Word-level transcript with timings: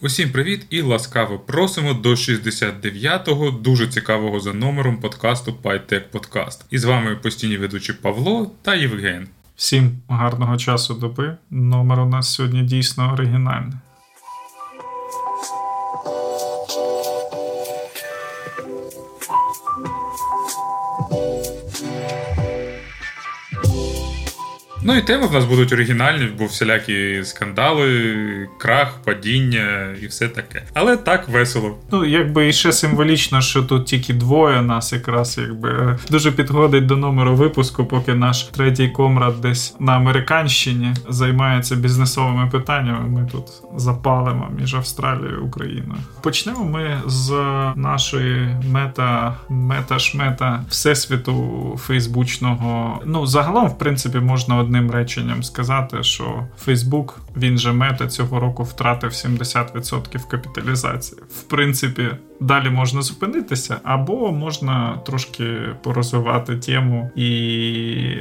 Усім 0.00 0.30
привіт 0.30 0.66
і 0.70 0.82
ласкаво 0.82 1.38
просимо 1.38 1.94
до 1.94 2.10
69-го 2.10 3.50
дуже 3.50 3.88
цікавого 3.88 4.40
за 4.40 4.52
номером 4.52 4.96
подкасту 4.96 5.54
PyTech 5.62 6.02
Podcast. 6.12 6.64
І 6.70 6.78
з 6.78 6.84
вами 6.84 7.16
постійні 7.16 7.56
ведучі 7.56 7.92
Павло 7.92 8.50
та 8.62 8.74
Євген. 8.74 9.28
Всім 9.56 9.98
гарного 10.08 10.56
часу 10.56 10.94
доби. 10.94 11.36
Номер 11.50 12.00
у 12.00 12.06
нас 12.06 12.34
сьогодні 12.34 12.62
дійсно 12.62 13.12
оригінальний. 13.12 13.74
Ну 24.88 24.96
і 24.96 25.02
теми 25.02 25.26
в 25.26 25.32
нас 25.32 25.44
будуть 25.44 25.72
оригінальні, 25.72 26.28
бо 26.38 26.44
всілякі 26.44 27.20
скандали, 27.24 28.48
крах, 28.58 28.98
падіння 29.04 29.94
і 30.02 30.06
все 30.06 30.28
таке. 30.28 30.62
Але 30.74 30.96
так 30.96 31.28
весело. 31.28 31.78
Ну, 31.92 32.04
якби 32.04 32.48
і 32.48 32.52
ще 32.52 32.72
символічно, 32.72 33.40
що 33.40 33.62
тут 33.62 33.86
тільки 33.86 34.12
двоє 34.12 34.62
нас 34.62 34.92
якраз 34.92 35.38
якби 35.38 35.98
дуже 36.10 36.32
підходить 36.32 36.86
до 36.86 36.96
номеру 36.96 37.36
випуску, 37.36 37.84
поки 37.84 38.14
наш 38.14 38.42
третій 38.42 38.88
комрад 38.88 39.40
десь 39.40 39.76
на 39.80 39.92
американщині 39.92 40.94
займається 41.08 41.76
бізнесовими 41.76 42.48
питаннями. 42.52 43.08
Ми 43.08 43.28
тут 43.32 43.44
запалимо 43.76 44.50
між 44.60 44.74
Австралією 44.74 45.36
і 45.36 45.40
Україною. 45.40 46.00
Почнемо 46.22 46.64
ми 46.64 47.00
з 47.06 47.32
нашої 47.76 48.56
мета, 48.72 49.36
мета-шмета 49.48 50.60
всесвіту 50.68 51.76
фейсбучного. 51.86 53.00
Ну, 53.06 53.26
загалом, 53.26 53.68
в 53.68 53.78
принципі, 53.78 54.18
можна 54.18 54.56
одним 54.78 54.90
реченням 54.90 55.42
сказати, 55.42 56.02
що 56.02 56.46
Фейсбук, 56.58 57.20
він 57.36 57.58
же 57.58 57.72
мета 57.72 58.06
цього 58.06 58.40
року 58.40 58.62
втратив 58.62 59.10
70% 59.10 60.28
капіталізації. 60.30 61.20
В 61.30 61.42
принципі, 61.42 62.08
далі 62.40 62.70
можна 62.70 63.02
зупинитися, 63.02 63.76
або 63.82 64.32
можна 64.32 65.00
трошки 65.06 65.44
порозвивати 65.82 66.56
тему 66.56 67.10
і, 67.16 67.28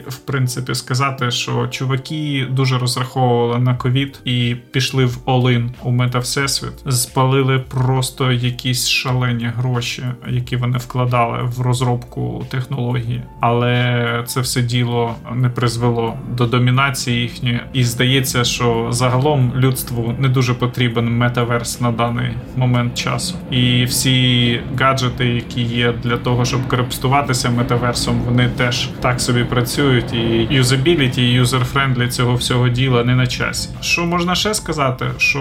в 0.08 0.18
принципі, 0.18 0.76
сказати, 0.76 1.32
що 1.32 1.68
чуваки 1.68 2.48
дуже 2.52 2.78
розраховували 2.78 3.60
на 3.60 3.76
ковід 3.76 4.20
і 4.26 4.56
пішли 4.72 5.06
в 5.06 5.18
all-in 5.26 5.70
у 5.84 5.92
метавсесвіт, 5.92 6.74
спалили 6.90 7.60
просто 7.60 8.32
якісь 8.32 8.88
шалені 8.88 9.52
гроші, 9.58 10.04
які 10.28 10.56
вони 10.56 10.78
вкладали 10.78 11.44
в 11.44 11.62
розробку 11.62 12.46
технології, 12.50 13.22
але 13.40 14.24
це 14.28 14.42
все 14.42 14.62
діло 14.62 15.16
не 15.36 15.50
призвело 15.50 16.18
до 16.38 16.46
домінації 16.46 17.22
їхньої, 17.22 17.62
і 17.74 17.84
здається, 17.84 18.44
що 18.44 18.88
загалом 18.90 19.54
людству 19.56 20.16
не 20.20 20.28
дуже 20.28 20.54
потрібен 20.54 21.18
metaverse 21.18 21.82
на 21.82 21.92
даний 21.92 22.32
момент 22.56 22.94
часу, 22.96 23.36
і 23.52 23.86
всі 23.86 24.07
ці 24.08 24.62
гаджети, 24.80 25.26
які 25.26 25.62
є 25.62 25.94
для 26.04 26.18
того, 26.18 26.46
щоб 26.46 26.68
користуватися 26.68 27.50
metaverse 27.50 28.04
ом, 28.04 28.22
вони 28.22 28.50
теж 28.50 28.90
так 29.00 29.22
собі 29.22 29.44
працюють. 29.44 30.14
І 30.14 30.48
юзабіліті, 30.52 31.24
і 31.24 31.42
user-friendly 31.42 32.08
цього 32.08 32.36
всього 32.36 32.70
діла 32.70 33.04
не 33.04 33.16
на 33.16 33.28
часі. 33.28 33.70
Що 33.82 34.06
можна 34.06 34.36
ще 34.36 34.54
сказати? 34.54 35.06
Що 35.18 35.40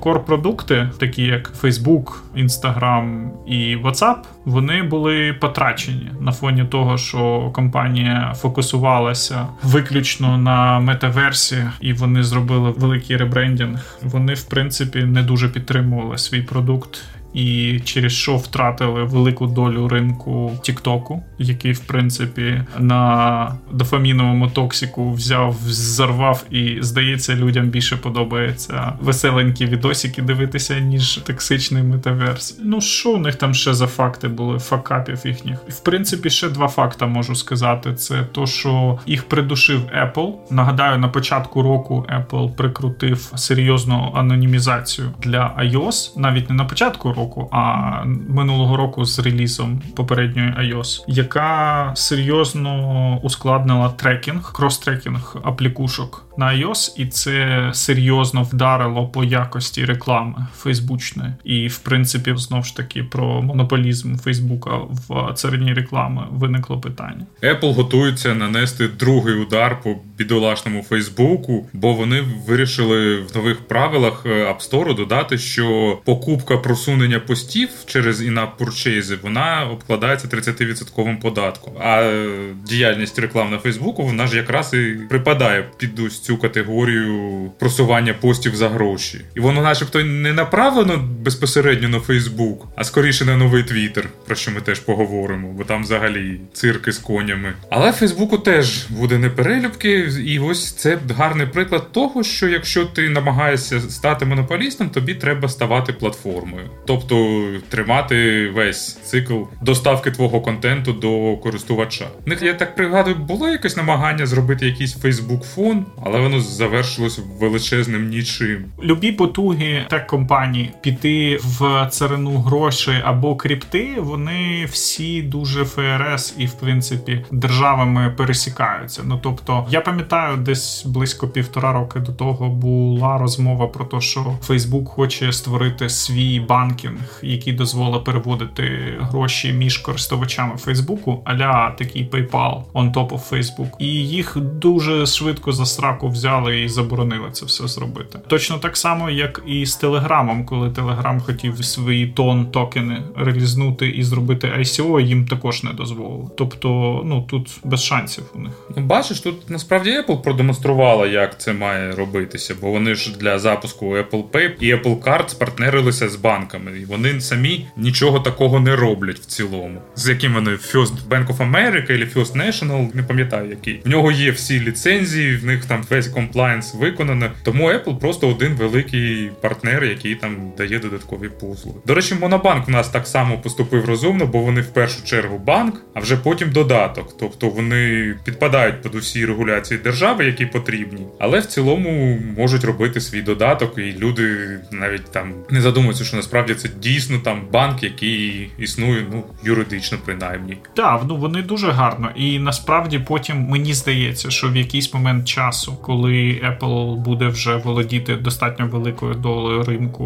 кор-продукти, 0.00 0.90
такі 0.98 1.22
як 1.22 1.52
Facebook, 1.62 2.12
Instagram 2.36 3.28
і 3.46 3.76
WhatsApp, 3.76 4.16
вони 4.44 4.82
були 4.82 5.32
потрачені 5.40 6.10
на 6.20 6.32
фоні 6.32 6.64
того, 6.64 6.98
що 6.98 7.50
компанія 7.54 8.34
фокусувалася 8.36 9.46
виключно 9.62 10.38
на 10.38 10.80
метаверсі, 10.80 11.56
і 11.80 11.92
вони 11.92 12.22
зробили 12.22 12.70
великий 12.70 13.16
ребрендінг. 13.16 13.98
Вони, 14.02 14.34
в 14.34 14.44
принципі, 14.44 14.98
не 14.98 15.22
дуже 15.22 15.48
підтримували 15.48 16.18
свій 16.18 16.42
продукт 16.42 17.02
і 17.34 17.80
через 17.84 18.12
що 18.12 18.36
втратили 18.36 19.04
велику 19.04 19.46
долю 19.46 19.88
ринку 19.88 20.52
Тіктоку, 20.62 21.22
який, 21.38 21.72
в 21.72 21.80
принципі, 21.80 22.62
на 22.78 23.54
дофаміновому 23.72 24.48
токсику 24.48 25.12
взяв, 25.12 25.56
зарвав, 25.66 26.44
і 26.50 26.78
здається, 26.80 27.34
людям 27.34 27.68
більше 27.68 27.96
подобається 27.96 28.92
веселенькі 29.00 29.66
відосики 29.66 30.22
дивитися, 30.22 30.78
ніж 30.78 31.16
токсичний 31.16 31.82
метаверс. 31.82 32.58
Ну 32.64 32.80
що 32.80 33.12
у 33.12 33.18
них 33.18 33.34
там 33.34 33.54
ще 33.54 33.74
за 33.74 33.86
факти 33.86 34.28
були? 34.28 34.58
Факапів 34.58 35.20
їхніх. 35.24 35.58
В 35.68 35.80
принципі, 35.80 36.30
ще 36.30 36.48
два 36.48 36.68
факта 36.68 37.06
можу 37.06 37.34
сказати: 37.34 37.94
це 37.94 38.22
то, 38.32 38.46
що 38.46 38.98
їх 39.06 39.28
придушив 39.28 39.80
Apple. 39.80 40.32
Нагадаю, 40.50 40.98
на 40.98 41.08
початку 41.08 41.62
року 41.62 42.06
Apple 42.18 42.54
прикрутив 42.54 43.32
серйозну 43.34 44.12
анонімізацію 44.14 45.10
для 45.22 45.56
iOS, 45.60 46.18
навіть 46.20 46.50
не 46.50 46.56
на 46.56 46.64
початку 46.64 47.12
року 47.12 47.23
року, 47.24 47.48
а 47.52 48.04
минулого 48.28 48.76
року 48.76 49.04
з 49.04 49.18
релізом 49.18 49.82
попередньої 49.96 50.50
iOS, 50.50 51.04
яка 51.06 51.92
серйозно 51.94 53.20
ускладнила 53.22 53.88
трекінг, 53.88 54.52
крос-трекінг 54.54 55.36
аплікушок 55.42 56.23
на 56.38 56.46
iOS, 56.46 56.92
і 56.96 57.06
це 57.06 57.70
серйозно 57.72 58.42
вдарило 58.42 59.08
по 59.08 59.24
якості 59.24 59.84
реклами 59.84 60.46
фейсбучної. 60.56 61.32
І, 61.44 61.68
в 61.68 61.78
принципі, 61.78 62.34
знову 62.36 62.62
ж 62.62 62.76
таки 62.76 63.02
про 63.02 63.42
монополізм 63.42 64.16
Фейсбука 64.16 64.70
в 64.76 65.34
царині 65.34 65.74
реклами 65.74 66.26
виникло 66.30 66.80
питання. 66.80 67.26
Apple 67.42 67.74
готується 67.74 68.34
нанести 68.34 68.88
другий 68.88 69.34
удар 69.34 69.80
по 69.82 69.96
бідолашному 70.18 70.82
Фейсбуку, 70.82 71.66
бо 71.72 71.92
вони 71.92 72.24
вирішили 72.46 73.20
в 73.20 73.36
нових 73.36 73.68
правилах 73.68 74.22
е, 74.26 74.28
App 74.28 74.70
Store 74.70 74.96
додати, 74.96 75.38
що 75.38 75.98
покупка 76.04 76.56
просунення 76.56 77.20
постів 77.20 77.68
через 77.86 78.22
purchase, 78.58 79.18
вона 79.22 79.68
обкладається 79.72 80.28
30% 80.28 81.20
податком. 81.20 81.72
А 81.80 82.22
діяльність 82.66 83.18
реклам 83.18 83.50
на 83.50 83.58
Фейсбуку 83.58 84.02
вона 84.02 84.26
ж 84.26 84.36
якраз 84.36 84.74
і 84.74 84.98
припадає 85.08 85.64
під 85.78 85.98
ось 85.98 86.23
цю 86.24 86.38
категорію 86.38 87.50
просування 87.58 88.14
постів 88.14 88.56
за 88.56 88.68
гроші. 88.68 89.20
І 89.34 89.40
воно, 89.40 89.62
начебто, 89.62 90.04
не 90.04 90.32
направлено 90.32 91.08
безпосередньо 91.20 91.88
на 91.88 92.00
Фейсбук, 92.00 92.66
а 92.76 92.84
скоріше 92.84 93.24
на 93.24 93.36
новий 93.36 93.62
Твіттер, 93.62 94.08
про 94.26 94.36
що 94.36 94.50
ми 94.50 94.60
теж 94.60 94.80
поговоримо, 94.80 95.48
бо 95.52 95.64
там 95.64 95.82
взагалі 95.82 96.40
цирки 96.52 96.92
з 96.92 96.98
конями. 96.98 97.52
Але 97.70 97.92
Фейсбуку 97.92 98.38
теж 98.38 98.86
буде 98.90 99.18
неперелюбки, 99.18 99.90
і 100.26 100.38
ось 100.38 100.72
це 100.72 100.98
гарний 101.16 101.46
приклад 101.46 101.92
того, 101.92 102.22
що 102.22 102.48
якщо 102.48 102.84
ти 102.84 103.08
намагаєшся 103.08 103.80
стати 103.80 104.24
монополістом, 104.24 104.90
тобі 104.90 105.14
треба 105.14 105.48
ставати 105.48 105.92
платформою. 105.92 106.70
Тобто 106.86 107.44
тримати 107.68 108.48
весь 108.48 108.94
цикл 108.94 109.42
доставки 109.62 110.10
твого 110.10 110.40
контенту 110.40 110.92
до 110.92 111.36
користувача. 111.36 112.06
У 112.26 112.30
них 112.30 112.42
я 112.42 112.54
так 112.54 112.76
пригадую, 112.76 113.16
було 113.16 113.48
якесь 113.48 113.76
намагання 113.76 114.26
зробити 114.26 114.66
якийсь 114.66 114.94
Фейсбук 114.94 115.44
фон, 115.44 115.86
але 116.04 116.13
але 116.14 116.22
воно 116.22 116.40
завершилось 116.40 117.20
величезним 117.40 118.08
нічим. 118.08 118.64
Любі 118.82 119.12
потуги 119.12 119.86
тех 119.90 120.06
компаній 120.06 120.70
піти 120.80 121.38
в 121.42 121.88
царину 121.90 122.30
грошей 122.30 122.96
або 123.04 123.36
крипти, 123.36 123.94
вони 123.98 124.66
всі 124.70 125.22
дуже 125.22 125.64
ФРС 125.64 126.34
і 126.38 126.46
в 126.46 126.52
принципі 126.52 127.24
державами 127.30 128.14
пересікаються. 128.16 129.02
Ну 129.04 129.20
тобто, 129.22 129.66
я 129.70 129.80
пам'ятаю, 129.80 130.36
десь 130.36 130.86
близько 130.86 131.28
півтора 131.28 131.72
роки 131.72 132.00
до 132.00 132.12
того 132.12 132.48
була 132.48 133.18
розмова 133.18 133.66
про 133.66 133.84
те, 133.84 134.00
що 134.00 134.38
Фейсбук 134.42 134.88
хоче 134.88 135.32
створити 135.32 135.88
свій 135.88 136.40
банкінг, 136.40 137.20
який 137.22 137.52
дозволить 137.52 138.04
переводити 138.04 138.94
гроші 139.00 139.52
між 139.52 139.78
користувачами 139.78 140.56
Фейсбуку, 140.56 141.22
аля 141.24 141.70
такий 141.70 142.08
PayPal 142.10 142.62
on 142.74 142.92
top 142.92 143.08
of 143.08 143.30
Facebook. 143.32 143.70
І 143.78 143.86
їх 143.86 144.36
дуже 144.40 145.06
швидко 145.06 145.52
за 145.52 145.66
сраку 146.04 146.08
взяли 146.08 146.62
і 146.62 146.68
заборонили 146.68 147.30
це 147.32 147.46
все 147.46 147.68
зробити. 147.68 148.18
Точно 148.26 148.58
так 148.58 148.76
само, 148.76 149.10
як 149.10 149.42
і 149.46 149.66
з 149.66 149.76
Телеграмом, 149.76 150.44
коли 150.46 150.70
Телеграм 150.70 151.20
хотів 151.20 151.64
свої 151.64 152.06
тон 152.06 152.46
токени 152.46 153.02
релізнути 153.16 153.88
і 153.88 154.02
зробити 154.02 154.46
ICO, 154.58 155.00
їм 155.00 155.26
також 155.26 155.62
не 155.62 155.72
дозволили. 155.72 156.30
Тобто, 156.36 157.02
ну 157.04 157.22
тут 157.30 157.50
без 157.64 157.84
шансів 157.84 158.24
у 158.34 158.38
них. 158.38 158.52
Ну 158.76 158.82
бачиш, 158.82 159.20
тут 159.20 159.50
насправді 159.50 159.90
Apple 159.90 160.22
продемонструвала, 160.22 161.06
як 161.06 161.40
це 161.40 161.52
має 161.52 161.92
робитися, 161.92 162.54
бо 162.60 162.70
вони 162.70 162.94
ж 162.94 163.18
для 163.18 163.38
запуску 163.38 163.96
Apple 163.96 164.22
Pay 164.32 164.50
і 164.60 164.74
Apple 164.74 165.02
Card 165.02 165.28
спартнерилися 165.28 166.08
з 166.08 166.16
банками, 166.16 166.78
і 166.80 166.84
вони 166.84 167.20
самі 167.20 167.66
нічого 167.76 168.20
такого 168.20 168.60
не 168.60 168.76
роблять 168.76 169.18
в 169.18 169.26
цілому. 169.26 169.80
З 169.96 170.08
яким 170.08 170.34
вони 170.34 170.50
First 170.50 171.08
Bank 171.08 171.26
of 171.26 171.52
America 171.52 171.90
або 171.90 172.04
First 172.04 172.36
National, 172.36 172.96
не 172.96 173.02
пам'ятаю 173.02 173.50
який. 173.50 173.80
В 173.84 173.88
нього 173.88 174.12
є 174.12 174.30
всі 174.30 174.60
ліцензії, 174.60 175.36
в 175.36 175.44
них 175.44 175.64
там 175.64 175.84
весь 175.94 176.08
комплайнс 176.08 176.74
виконано. 176.74 177.30
Тому 177.42 177.68
Apple 177.68 177.98
просто 177.98 178.28
один 178.28 178.52
великий 178.54 179.30
партнер, 179.40 179.84
який 179.84 180.14
там 180.14 180.52
дає 180.58 180.78
додаткові 180.78 181.28
послуги. 181.28 181.78
До 181.86 181.94
речі, 181.94 182.14
Монобанк 182.14 182.68
в 182.68 182.70
нас 182.70 182.88
так 182.88 183.06
само 183.06 183.38
поступив 183.38 183.84
розумно, 183.84 184.26
бо 184.26 184.40
вони 184.40 184.60
в 184.60 184.66
першу 184.66 185.04
чергу 185.04 185.38
банк, 185.38 185.82
а 185.94 186.00
вже 186.00 186.16
потім 186.16 186.50
додаток. 186.50 187.16
Тобто 187.20 187.48
вони 187.48 188.14
підпадають 188.24 188.82
під 188.82 188.94
усі 188.94 189.26
регуляції 189.26 189.80
держави, 189.80 190.24
які 190.24 190.46
потрібні, 190.46 191.06
але 191.18 191.38
в 191.40 191.46
цілому 191.46 192.18
можуть 192.36 192.64
робити 192.64 193.00
свій 193.00 193.22
додаток, 193.22 193.78
і 193.78 193.92
люди 193.92 194.48
навіть 194.70 195.12
там 195.12 195.32
не 195.50 195.60
задумуються, 195.60 196.04
що 196.04 196.16
насправді 196.16 196.54
це 196.54 196.68
дійсно 196.68 197.18
там 197.18 197.42
банк, 197.52 197.82
який 197.82 198.50
існує, 198.58 199.06
ну 199.12 199.24
юридично 199.44 199.98
принаймні. 200.04 200.56
Так, 200.76 201.02
ну 201.08 201.16
вони 201.16 201.42
дуже 201.42 201.70
гарно, 201.70 202.10
і 202.16 202.38
насправді 202.38 202.98
потім 202.98 203.36
мені 203.36 203.74
здається, 203.74 204.30
що 204.30 204.48
в 204.48 204.56
якийсь 204.56 204.94
момент 204.94 205.28
часу, 205.28 205.76
коли 205.84 206.40
Apple 206.44 206.96
буде 206.96 207.28
вже 207.28 207.56
володіти 207.56 208.16
достатньо 208.16 208.66
великою 208.66 209.14
долею 209.14 209.62
ринку 209.62 210.04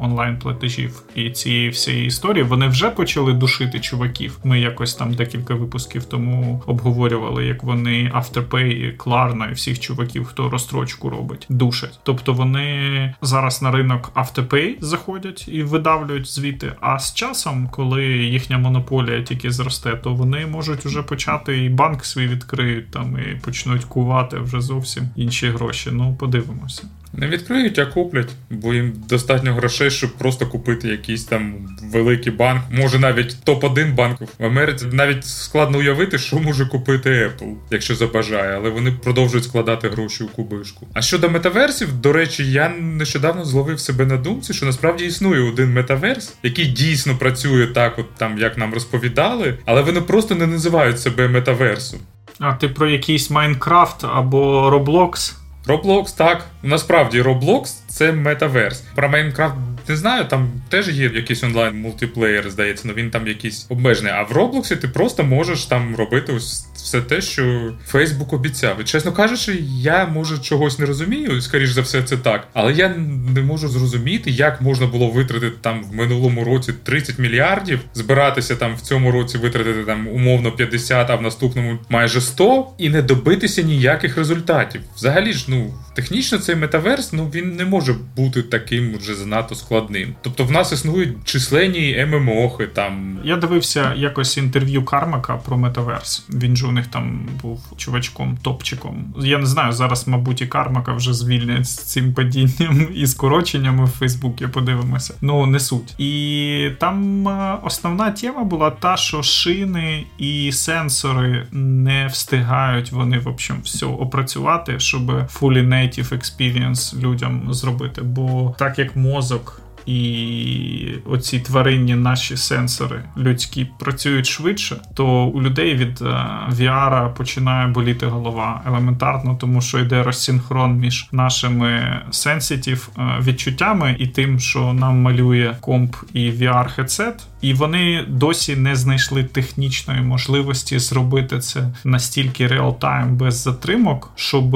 онлайн 0.00 0.38
платежів 0.38 1.02
і 1.14 1.30
цієї 1.30 1.68
всієї 1.68 2.06
історії, 2.06 2.44
вони 2.44 2.68
вже 2.68 2.90
почали 2.90 3.32
душити 3.32 3.80
чуваків. 3.80 4.38
Ми 4.44 4.60
якось 4.60 4.94
там 4.94 5.14
декілька 5.14 5.54
випусків 5.54 6.04
тому 6.04 6.62
обговорювали, 6.66 7.46
як 7.46 7.62
вони 7.62 8.12
Afterpay, 8.14 8.96
Klarna 8.96 9.50
і 9.50 9.52
всіх 9.52 9.80
чуваків, 9.80 10.24
хто 10.24 10.50
розстрочку 10.50 11.10
робить, 11.10 11.46
душать. 11.48 12.00
Тобто 12.02 12.32
вони 12.32 13.14
зараз 13.22 13.62
на 13.62 13.70
ринок 13.70 14.12
Afterpay 14.14 14.74
заходять 14.80 15.48
і 15.48 15.62
видавлюють 15.62 16.26
звіти. 16.26 16.72
А 16.80 16.98
з 16.98 17.14
часом, 17.14 17.68
коли 17.72 18.04
їхня 18.06 18.58
монополія 18.58 19.22
тільки 19.22 19.50
зросте, 19.50 19.90
то 19.90 20.14
вони 20.14 20.46
можуть 20.46 20.84
вже 20.84 21.02
почати 21.02 21.64
і 21.64 21.68
банк 21.68 22.04
свій 22.04 22.26
відкриють 22.26 22.90
там 22.90 23.18
і 23.18 23.36
почнуть 23.36 23.84
кувати 23.84 24.38
вже 24.38 24.60
зовсім 24.60 25.08
інші 25.20 25.50
гроші. 25.50 25.90
Ну 25.92 26.16
подивимося. 26.16 26.82
Не 27.12 27.26
відкриють, 27.28 27.78
а 27.78 27.86
куплять, 27.86 28.30
бо 28.50 28.74
їм 28.74 28.92
достатньо 29.08 29.54
грошей, 29.54 29.90
щоб 29.90 30.10
просто 30.10 30.46
купити 30.46 30.88
якийсь 30.88 31.24
там 31.24 31.54
великий 31.82 32.32
банк. 32.32 32.62
Може 32.70 32.98
навіть 32.98 33.36
топ-1 33.46 33.94
банк 33.94 34.20
в 34.38 34.44
Америці. 34.44 34.86
Навіть 34.92 35.26
складно 35.26 35.78
уявити, 35.78 36.18
що 36.18 36.38
може 36.38 36.66
купити 36.66 37.10
Apple, 37.10 37.54
якщо 37.70 37.94
забажає, 37.94 38.56
але 38.56 38.70
вони 38.70 38.92
продовжують 38.92 39.44
складати 39.44 39.88
гроші 39.88 40.24
у 40.24 40.28
кубишку. 40.28 40.86
А 40.92 41.02
щодо 41.02 41.30
метаверсів, 41.30 41.92
до 41.92 42.12
речі, 42.12 42.52
я 42.52 42.68
нещодавно 42.68 43.44
зловив 43.44 43.80
себе 43.80 44.06
на 44.06 44.16
думці, 44.16 44.54
що 44.54 44.66
насправді 44.66 45.04
існує 45.04 45.40
один 45.40 45.72
метаверс, 45.72 46.34
який 46.42 46.66
дійсно 46.66 47.16
працює 47.16 47.66
так, 47.66 47.98
от 47.98 48.14
там 48.14 48.38
як 48.38 48.58
нам 48.58 48.74
розповідали, 48.74 49.58
але 49.64 49.82
вони 49.82 50.00
просто 50.00 50.34
не 50.34 50.46
називають 50.46 51.00
себе 51.00 51.28
метаверсом. 51.28 52.00
А 52.38 52.52
ти 52.52 52.68
про 52.68 52.88
якийсь 52.88 53.30
Майнкрафт 53.30 54.04
або 54.04 54.70
Roblox? 54.70 55.39
Roblox, 55.66 56.16
так. 56.16 56.46
Насправді 56.62 57.22
Roblox 57.22 57.74
це 57.88 58.12
метаверс. 58.12 58.80
Про 58.94 59.08
Майнкрафт 59.08 59.54
не 59.90 59.96
знаю, 59.96 60.24
там 60.24 60.50
теж 60.68 60.88
є 60.88 61.10
якийсь 61.14 61.44
онлайн 61.44 61.80
мультиплеєр, 61.80 62.50
здається, 62.50 62.82
але 62.86 62.94
він 62.94 63.10
там 63.10 63.26
якийсь 63.26 63.66
обмежений. 63.68 64.12
А 64.12 64.22
в 64.22 64.32
Роблоксі 64.32 64.76
ти 64.76 64.88
просто 64.88 65.24
можеш 65.24 65.64
там 65.64 65.96
робити 65.96 66.32
все 66.74 67.00
те, 67.00 67.20
що 67.20 67.72
Фейсбук 67.86 68.32
обіцяв. 68.32 68.80
І 68.80 68.84
чесно 68.84 69.12
кажучи, 69.12 69.58
я 69.80 70.06
може 70.06 70.38
чогось 70.38 70.78
не 70.78 70.86
розумію, 70.86 71.40
скоріш 71.40 71.70
за 71.70 71.80
все, 71.80 72.02
це 72.02 72.16
так. 72.16 72.48
Але 72.52 72.72
я 72.72 72.88
не 73.34 73.42
можу 73.42 73.68
зрозуміти, 73.68 74.30
як 74.30 74.60
можна 74.60 74.86
було 74.86 75.10
витратити 75.10 75.56
там 75.60 75.84
в 75.84 75.94
минулому 75.94 76.44
році 76.44 76.72
30 76.82 77.18
мільярдів, 77.18 77.80
збиратися 77.94 78.56
там 78.56 78.76
в 78.76 78.80
цьому 78.80 79.10
році 79.10 79.38
витратити 79.38 79.84
там 79.84 80.08
умовно 80.08 80.52
50, 80.52 81.10
а 81.10 81.16
в 81.16 81.22
наступному 81.22 81.78
майже 81.88 82.20
100, 82.20 82.68
і 82.78 82.88
не 82.88 83.02
добитися 83.02 83.62
ніяких 83.62 84.16
результатів. 84.16 84.80
Взагалі 84.96 85.32
ж, 85.32 85.44
ну 85.48 85.74
технічно 85.94 86.38
цей 86.38 86.56
метаверс, 86.56 87.12
ну 87.12 87.30
він 87.34 87.56
не 87.56 87.64
може 87.64 87.94
бути 88.16 88.42
таким 88.42 88.96
вже 88.96 89.14
занадто 89.14 89.54
складним. 89.54 89.79
Тобто 90.22 90.44
в 90.44 90.50
нас 90.50 90.72
існують 90.72 91.16
численні 91.24 92.06
ММОхи 92.10 92.66
там. 92.66 93.18
Я 93.24 93.36
дивився 93.36 93.94
якось 93.94 94.36
інтерв'ю 94.36 94.84
Кармака 94.84 95.36
про 95.36 95.58
метаверс. 95.58 96.26
Він 96.30 96.56
же 96.56 96.66
у 96.66 96.72
них 96.72 96.86
там 96.86 97.28
був 97.42 97.72
чувачком, 97.76 98.38
топчиком. 98.42 99.14
Я 99.22 99.38
не 99.38 99.46
знаю, 99.46 99.72
зараз, 99.72 100.08
мабуть, 100.08 100.42
і 100.42 100.46
Кармака 100.46 100.92
вже 100.92 101.14
звільнять 101.14 101.66
з 101.68 101.78
цим 101.78 102.14
падінням 102.14 102.88
і 102.94 103.06
скороченнями 103.06 103.84
в 103.84 103.88
Фейсбуці, 103.88 104.46
подивимося. 104.46 105.14
Ну, 105.20 105.46
не 105.46 105.60
суть. 105.60 106.00
І 106.00 106.70
там 106.78 107.26
основна 107.64 108.10
тема 108.10 108.44
була 108.44 108.70
та, 108.70 108.96
що 108.96 109.22
шини 109.22 110.06
і 110.18 110.52
сенсори 110.52 111.46
не 111.52 112.06
встигають 112.06 112.92
вони, 112.92 113.18
в 113.18 113.28
общем, 113.28 113.56
все 113.64 113.86
опрацювати, 113.86 114.78
щоб 114.78 115.10
fully 115.10 115.68
native 115.68 116.12
experience 116.12 117.00
людям 117.00 117.54
зробити. 117.54 118.02
Бо 118.02 118.54
так 118.58 118.78
як 118.78 118.96
мозок 118.96 119.62
і 119.90 120.94
оці 121.04 121.40
тваринні 121.40 121.94
наші 121.94 122.36
сенсори 122.36 123.02
людські 123.16 123.68
працюють 123.78 124.26
швидше, 124.26 124.76
то 124.94 125.24
у 125.24 125.42
людей 125.42 125.74
від 125.74 126.02
е, 126.02 126.04
VR 126.50 127.14
починає 127.14 127.66
боліти 127.66 128.06
голова 128.06 128.62
елементарно, 128.66 129.36
тому 129.40 129.60
що 129.60 129.78
йде 129.78 130.02
розсинхрон 130.02 130.76
між 130.76 131.08
нашими 131.12 132.00
сенситів 132.10 132.88
відчуттями 133.20 133.96
і 133.98 134.06
тим, 134.06 134.40
що 134.40 134.72
нам 134.72 135.02
малює 135.02 135.56
комп 135.60 135.96
і 136.12 136.30
VR 136.30 136.68
хедсет 136.68 137.26
і 137.40 137.54
вони 137.54 138.04
досі 138.08 138.56
не 138.56 138.76
знайшли 138.76 139.24
технічної 139.24 140.00
можливості 140.00 140.78
зробити 140.78 141.38
це 141.38 141.74
настільки 141.84 142.46
реалтайм 142.46 143.16
без 143.16 143.34
затримок, 143.34 144.10
щоб 144.16 144.54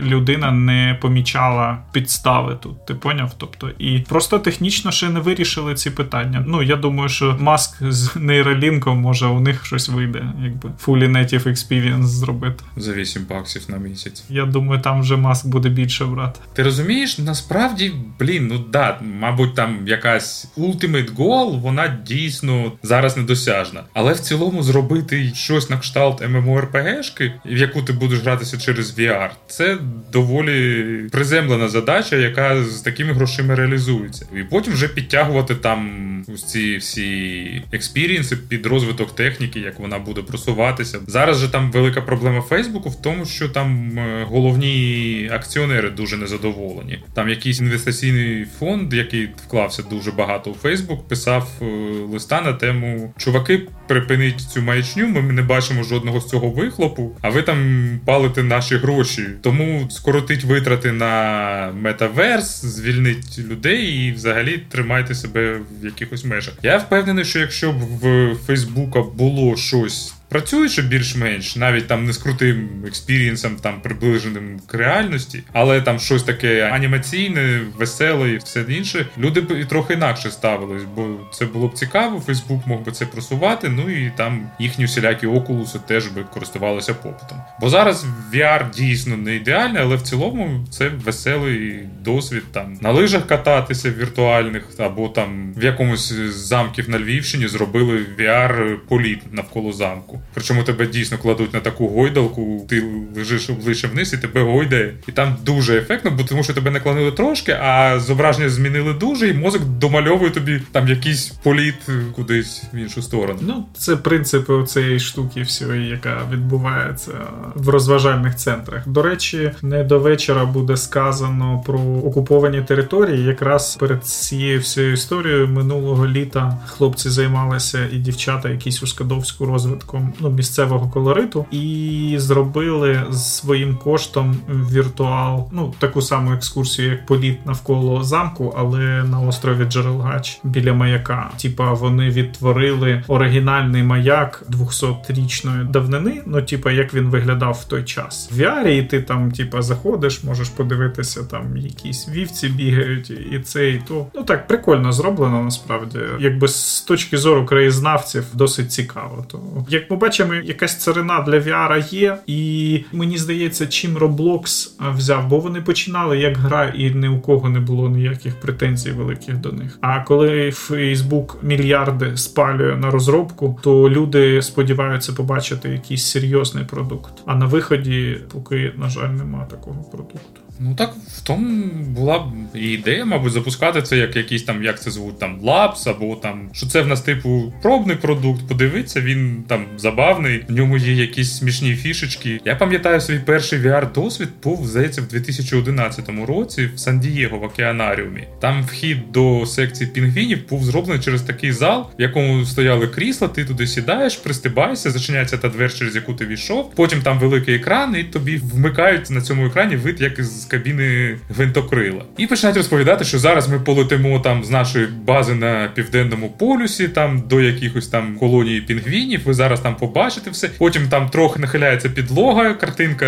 людина 0.00 0.50
не 0.50 0.98
помічала 1.00 1.78
підстави 1.92 2.56
тут. 2.60 2.86
Ти 2.86 2.94
поняв? 2.94 3.34
Тобто, 3.36 3.70
і 3.78 3.98
просто 3.98 4.38
технічно 4.38 4.90
ще 4.90 5.08
не 5.08 5.20
вирішили 5.20 5.74
ці 5.74 5.90
питання. 5.90 6.44
Ну 6.46 6.62
я 6.62 6.76
думаю, 6.76 7.08
що 7.08 7.36
маск 7.40 7.92
з 7.92 8.16
нейролінком 8.16 9.00
може 9.00 9.26
у 9.26 9.40
них 9.40 9.66
щось 9.66 9.88
вийде, 9.88 10.24
якби 10.42 10.70
fully 10.86 11.10
native 11.10 11.46
experience 11.46 12.02
зробити 12.02 12.64
за 12.76 12.92
8 12.92 13.26
баксів 13.30 13.62
на 13.68 13.76
місяць. 13.76 14.24
Я 14.28 14.44
думаю, 14.46 14.80
там 14.80 15.00
вже 15.00 15.16
маск 15.16 15.46
буде 15.46 15.68
більше 15.68 16.04
брати. 16.04 16.40
Ти 16.52 16.62
розумієш, 16.62 17.18
насправді, 17.18 17.92
блін, 18.18 18.46
ну 18.46 18.64
да, 18.72 19.00
мабуть, 19.20 19.54
там 19.54 19.78
якась 19.86 20.52
ultimate 20.58 21.14
goal, 21.14 21.60
вона 21.60 21.98
дійсно 22.06 22.72
зараз 22.82 23.16
недосяжна. 23.16 23.84
Але 23.92 24.12
в 24.12 24.20
цілому 24.20 24.62
зробити 24.62 25.32
щось 25.34 25.70
на 25.70 25.78
кшталт 25.78 26.22
MMORPG-шки, 26.22 27.32
в 27.46 27.56
яку 27.56 27.82
ти 27.82 27.92
будеш 27.92 28.20
гратися 28.20 28.58
через 28.58 28.98
VR, 28.98 29.30
це 29.46 29.78
доволі 30.12 30.84
приземлена 31.12 31.68
задача, 31.68 32.16
яка 32.16 32.64
з 32.64 32.80
такими 32.80 33.12
грошима 33.12 33.54
реалізується. 33.54 34.26
І 34.36 34.42
потім 34.42 34.72
вже 34.72 34.88
підтягувати 34.88 35.54
там 35.54 36.10
ось 36.34 36.44
ці 36.44 36.76
всі 36.76 37.62
експірієнси 37.72 38.36
під 38.36 38.66
розвиток 38.66 39.14
техніки, 39.14 39.60
як 39.60 39.78
вона 39.78 39.98
буде 39.98 40.22
просуватися. 40.22 41.00
Зараз 41.06 41.38
же 41.38 41.48
там 41.48 41.70
велика 41.70 42.00
проблема 42.00 42.40
Фейсбуку 42.40 42.88
в 42.88 43.02
тому, 43.02 43.26
що 43.26 43.48
там 43.48 43.98
е, 43.98 44.26
головні 44.28 45.30
акціонери 45.32 45.90
дуже 45.90 46.16
незадоволені. 46.16 46.98
Там 47.14 47.28
якийсь 47.28 47.60
інвестиційний 47.60 48.46
фонд, 48.58 48.92
який 48.92 49.28
вклався 49.46 49.82
дуже 49.82 50.12
багато 50.12 50.50
у 50.50 50.54
Фейсбук, 50.54 51.08
писав 51.08 51.48
е, 51.62 51.64
листа 52.12 52.40
на 52.40 52.52
тему 52.52 53.14
чуваки, 53.16 53.68
припиніть 53.86 54.40
цю 54.40 54.62
маячню. 54.62 55.08
Ми 55.08 55.22
не 55.22 55.42
бачимо 55.42 55.82
жодного 55.82 56.20
з 56.20 56.28
цього 56.28 56.50
вихлопу, 56.50 57.16
а 57.20 57.30
ви 57.30 57.42
там 57.42 57.88
палите 58.04 58.42
наші 58.42 58.76
гроші. 58.76 59.28
Тому 59.42 59.86
скоротить 59.90 60.44
витрати 60.44 60.92
на 60.92 61.72
метаверс, 61.80 62.64
звільнить 62.64 63.38
людей 63.38 63.84
і 63.86 64.12
взагалі 64.12 64.62
тримайте 64.68 65.14
себе 65.14 65.60
в 65.80 65.84
якихось 65.84 66.24
межах. 66.24 66.54
Я 66.62 66.78
впевнений, 66.78 67.24
що 67.24 67.38
якщо 67.38 67.72
б 67.72 67.76
в 67.76 68.34
Фейсбука 68.46 69.02
було 69.02 69.56
щось 69.56 70.14
працюючи 70.28 70.82
більш-менш, 70.82 71.56
навіть 71.56 71.86
там 71.86 72.04
не 72.04 72.12
з 72.12 72.18
крутим 72.18 72.68
експірієнсом, 72.86 73.56
там 73.56 73.80
приближеним 73.80 74.60
к 74.66 74.78
реальності, 74.78 75.42
але 75.52 75.80
там 75.80 75.98
щось 75.98 76.22
таке 76.22 76.70
анімаційне, 76.70 77.60
веселе 77.76 78.30
і 78.30 78.36
все 78.36 78.64
інше, 78.68 79.06
люди 79.18 79.40
б 79.40 79.60
і 79.60 79.64
трохи 79.64 79.94
інакше 79.94 80.30
ставились, 80.30 80.82
бо 80.96 81.16
це 81.32 81.46
було 81.46 81.68
б 81.68 81.74
цікаво. 81.74 82.20
Фейсбук 82.20 82.66
мог 82.66 82.80
би 82.80 82.92
це 82.92 83.06
просувати. 83.06 83.68
Ну 83.68 83.90
і 83.90 84.12
там 84.16 84.50
їхні 84.58 84.84
всілякі 84.84 85.26
окулуси 85.26 85.78
теж 85.86 86.06
би 86.06 86.22
користувалися 86.22 86.94
попитом. 86.94 87.38
Бо 87.60 87.68
зараз 87.68 88.06
VR 88.34 88.70
дійсно 88.70 89.16
не 89.16 89.36
ідеальний, 89.36 89.82
але 89.82 89.96
в 89.96 90.02
цілому 90.02 90.66
це 90.70 90.88
веселий 90.88 91.88
досвід 92.00 92.42
там 92.52 92.78
на 92.80 92.90
лижах 92.90 93.26
кататися 93.26 93.90
віртуальних, 93.90 94.64
або 94.78 95.08
там 95.08 95.54
в 95.56 95.64
якомусь 95.64 96.12
замків 96.30 96.90
на 96.90 96.98
Львівщині 96.98 97.48
зробили 97.48 98.06
VR 98.18 98.76
політ 98.76 99.32
навколо 99.32 99.72
замку. 99.72 100.13
Причому 100.34 100.62
тебе 100.62 100.86
дійсно 100.86 101.18
кладуть 101.18 101.54
на 101.54 101.60
таку 101.60 101.88
гойдалку, 101.88 102.66
ти 102.68 102.84
лежиш 103.16 103.50
обличчя 103.50 103.88
вниз 103.88 104.12
і 104.12 104.18
тебе 104.18 104.42
гойдає. 104.42 104.94
І 105.08 105.12
там 105.12 105.36
дуже 105.44 105.78
ефектно, 105.78 106.10
бо 106.10 106.22
тому 106.22 106.42
що 106.44 106.54
тебе 106.54 106.70
наклонили 106.70 107.12
трошки, 107.12 107.52
а 107.52 108.00
зображення 108.00 108.48
змінили 108.48 108.92
дуже, 108.92 109.28
і 109.28 109.34
мозок 109.34 109.64
домальовує 109.64 110.30
тобі 110.30 110.62
там 110.72 110.88
якийсь 110.88 111.28
політ 111.28 111.74
кудись 112.16 112.62
в 112.72 112.76
іншу 112.76 113.02
сторону. 113.02 113.38
Ну, 113.42 113.66
це 113.78 113.96
принцип 113.96 114.50
цієї 114.66 115.00
штуки, 115.00 115.42
всієї, 115.42 115.88
яка 115.88 116.20
відбувається 116.32 117.12
в 117.54 117.68
розважальних 117.68 118.36
центрах. 118.36 118.88
До 118.88 119.02
речі, 119.02 119.52
не 119.62 119.84
до 119.84 119.98
вечора 119.98 120.44
буде 120.44 120.76
сказано 120.76 121.62
про 121.66 121.78
окуповані 121.80 122.62
території. 122.62 123.24
Якраз 123.24 123.76
перед 123.76 124.04
цією 124.04 124.60
всією 124.60 124.92
історією 124.92 125.48
минулого 125.48 126.06
літа 126.06 126.58
хлопці 126.66 127.10
займалися 127.10 127.78
і 127.92 127.96
дівчата, 127.96 128.48
якісь 128.48 128.82
у 128.82 128.86
Скадовську 128.86 129.46
розвитком 129.46 130.03
ну, 130.20 130.30
місцевого 130.30 130.90
колориту, 130.90 131.46
і 131.50 132.14
зробили 132.18 133.02
своїм 133.12 133.76
коштом 133.76 134.36
віртуал, 134.48 135.48
ну 135.52 135.74
таку 135.78 136.02
саму 136.02 136.32
екскурсію, 136.32 136.90
як 136.90 137.06
політ 137.06 137.46
навколо 137.46 138.04
замку, 138.04 138.54
але 138.58 139.04
на 139.04 139.20
острові 139.20 139.64
Джерелгач 139.64 140.40
біля 140.44 140.72
маяка. 140.72 141.30
Типа 141.42 141.72
вони 141.72 142.10
відтворили 142.10 143.02
оригінальний 143.08 143.82
маяк 143.82 144.42
200-річної 144.50 145.70
давнини. 145.70 146.22
Ну, 146.26 146.42
типа, 146.42 146.72
як 146.72 146.94
він 146.94 147.08
виглядав 147.08 147.58
в 147.62 147.64
той 147.64 147.84
час. 147.84 148.30
В 148.32 148.40
VR, 148.40 148.68
і 148.68 148.82
ти 148.82 149.00
там, 149.00 149.32
типа, 149.32 149.62
заходиш, 149.62 150.24
можеш 150.24 150.48
подивитися, 150.48 151.24
там 151.24 151.56
якісь 151.56 152.08
вівці 152.08 152.48
бігають, 152.48 153.10
і 153.10 153.40
це, 153.44 153.70
і 153.70 153.82
то. 153.88 154.06
Ну 154.14 154.22
так, 154.22 154.46
прикольно 154.46 154.92
зроблено 154.92 155.42
насправді. 155.42 155.98
Якби 156.20 156.48
з 156.48 156.80
точки 156.80 157.16
зору 157.16 157.46
краєзнавців 157.46 158.24
досить 158.34 158.72
цікаво. 158.72 159.24
То 159.30 159.40
як 159.68 159.88
ми 159.94 160.00
бачимо, 160.00 160.34
якась 160.34 160.76
царина 160.76 161.20
для 161.20 161.38
VR 161.38 161.94
є, 161.94 162.18
і 162.26 162.84
мені 162.92 163.18
здається, 163.18 163.66
чим 163.66 163.98
Roblox 163.98 164.70
взяв, 164.94 165.28
бо 165.28 165.38
вони 165.38 165.60
починали 165.60 166.18
як 166.18 166.36
гра, 166.36 166.72
і 166.76 166.90
ні 166.90 167.08
у 167.08 167.20
кого 167.20 167.48
не 167.48 167.60
було 167.60 167.88
ніяких 167.88 168.40
претензій 168.40 168.90
великих 168.90 169.36
до 169.36 169.52
них. 169.52 169.78
А 169.80 170.00
коли 170.00 170.50
Facebook 170.50 171.34
мільярди 171.42 172.16
спалює 172.16 172.76
на 172.76 172.90
розробку, 172.90 173.60
то 173.62 173.90
люди 173.90 174.42
сподіваються 174.42 175.12
побачити 175.12 175.68
якийсь 175.68 176.04
серйозний 176.04 176.64
продукт. 176.64 177.12
А 177.26 177.34
на 177.34 177.46
виході, 177.46 178.18
поки, 178.32 178.72
на 178.76 178.88
жаль, 178.88 179.08
нема 179.08 179.44
такого 179.44 179.82
продукту. 179.82 180.43
Ну 180.60 180.74
так 180.74 180.94
в 181.16 181.20
тому 181.20 181.66
була 181.66 182.18
б 182.18 182.24
ідея, 182.54 183.04
мабуть, 183.04 183.32
запускати 183.32 183.82
це 183.82 183.96
як 183.96 184.16
якийсь 184.16 184.42
там, 184.42 184.64
як 184.64 184.82
це 184.82 184.90
звуть, 184.90 185.18
там 185.18 185.40
лапс, 185.42 185.86
або 185.86 186.16
там, 186.16 186.48
що 186.52 186.66
це 186.66 186.80
в 186.80 186.86
нас 186.86 187.00
типу 187.00 187.52
пробний 187.62 187.96
продукт. 187.96 188.48
Подивитися, 188.48 189.00
він 189.00 189.44
там 189.48 189.66
забавний, 189.76 190.44
в 190.48 190.52
ньому 190.52 190.76
є 190.76 190.92
якісь 190.92 191.36
смішні 191.36 191.74
фішечки. 191.74 192.40
Я 192.44 192.56
пам'ятаю 192.56 193.00
свій 193.00 193.18
перший 193.18 193.58
VR-досвід 193.58 194.28
був, 194.42 194.66
здається, 194.66 195.02
в 195.02 195.06
2011 195.08 196.08
році 196.26 196.70
в 196.74 196.78
Сан-Дієго 196.78 197.38
в 197.38 197.42
океанаріумі. 197.42 198.24
Там 198.40 198.62
вхід 198.62 199.12
до 199.12 199.46
секції 199.46 199.90
пінгвінів 199.90 200.48
був 200.48 200.64
зроблений 200.64 201.02
через 201.02 201.22
такий 201.22 201.52
зал, 201.52 201.90
в 201.98 202.02
якому 202.02 202.44
стояли 202.44 202.86
крісла, 202.86 203.28
ти 203.28 203.44
туди 203.44 203.66
сідаєш, 203.66 204.16
пристибаєшся, 204.16 204.90
зачиняється 204.90 205.36
та 205.36 205.48
двер, 205.48 205.74
через 205.74 205.94
яку 205.94 206.14
ти 206.14 206.26
війшов. 206.26 206.74
Потім 206.74 207.02
там 207.02 207.18
великий 207.18 207.54
екран, 207.54 207.96
і 207.96 208.04
тобі 208.04 208.36
вмикають 208.36 209.10
на 209.10 209.20
цьому 209.20 209.46
екрані 209.46 209.76
вид 209.76 210.00
як 210.00 210.18
із 210.18 210.43
з 210.44 210.46
кабіни 210.46 211.18
гвинтокрила. 211.30 212.04
І 212.16 212.26
починають 212.26 212.56
розповідати, 212.56 213.04
що 213.04 213.18
зараз 213.18 213.48
ми 213.48 213.60
полетимо 213.60 214.20
там 214.20 214.44
з 214.44 214.50
нашої 214.50 214.86
бази 214.86 215.34
на 215.34 215.68
південному 215.74 216.30
полюсі, 216.30 216.88
там 216.88 217.22
до 217.28 217.40
якихось 217.40 217.88
там 217.88 218.16
колонії 218.16 218.60
пінгвінів. 218.60 219.20
Ви 219.24 219.34
зараз 219.34 219.60
там 219.60 219.76
побачите 219.76 220.30
все. 220.30 220.50
Потім 220.58 220.88
там 220.88 221.08
трохи 221.08 221.40
нахиляється 221.40 221.88
підлога, 221.88 222.54
картинка 222.54 223.06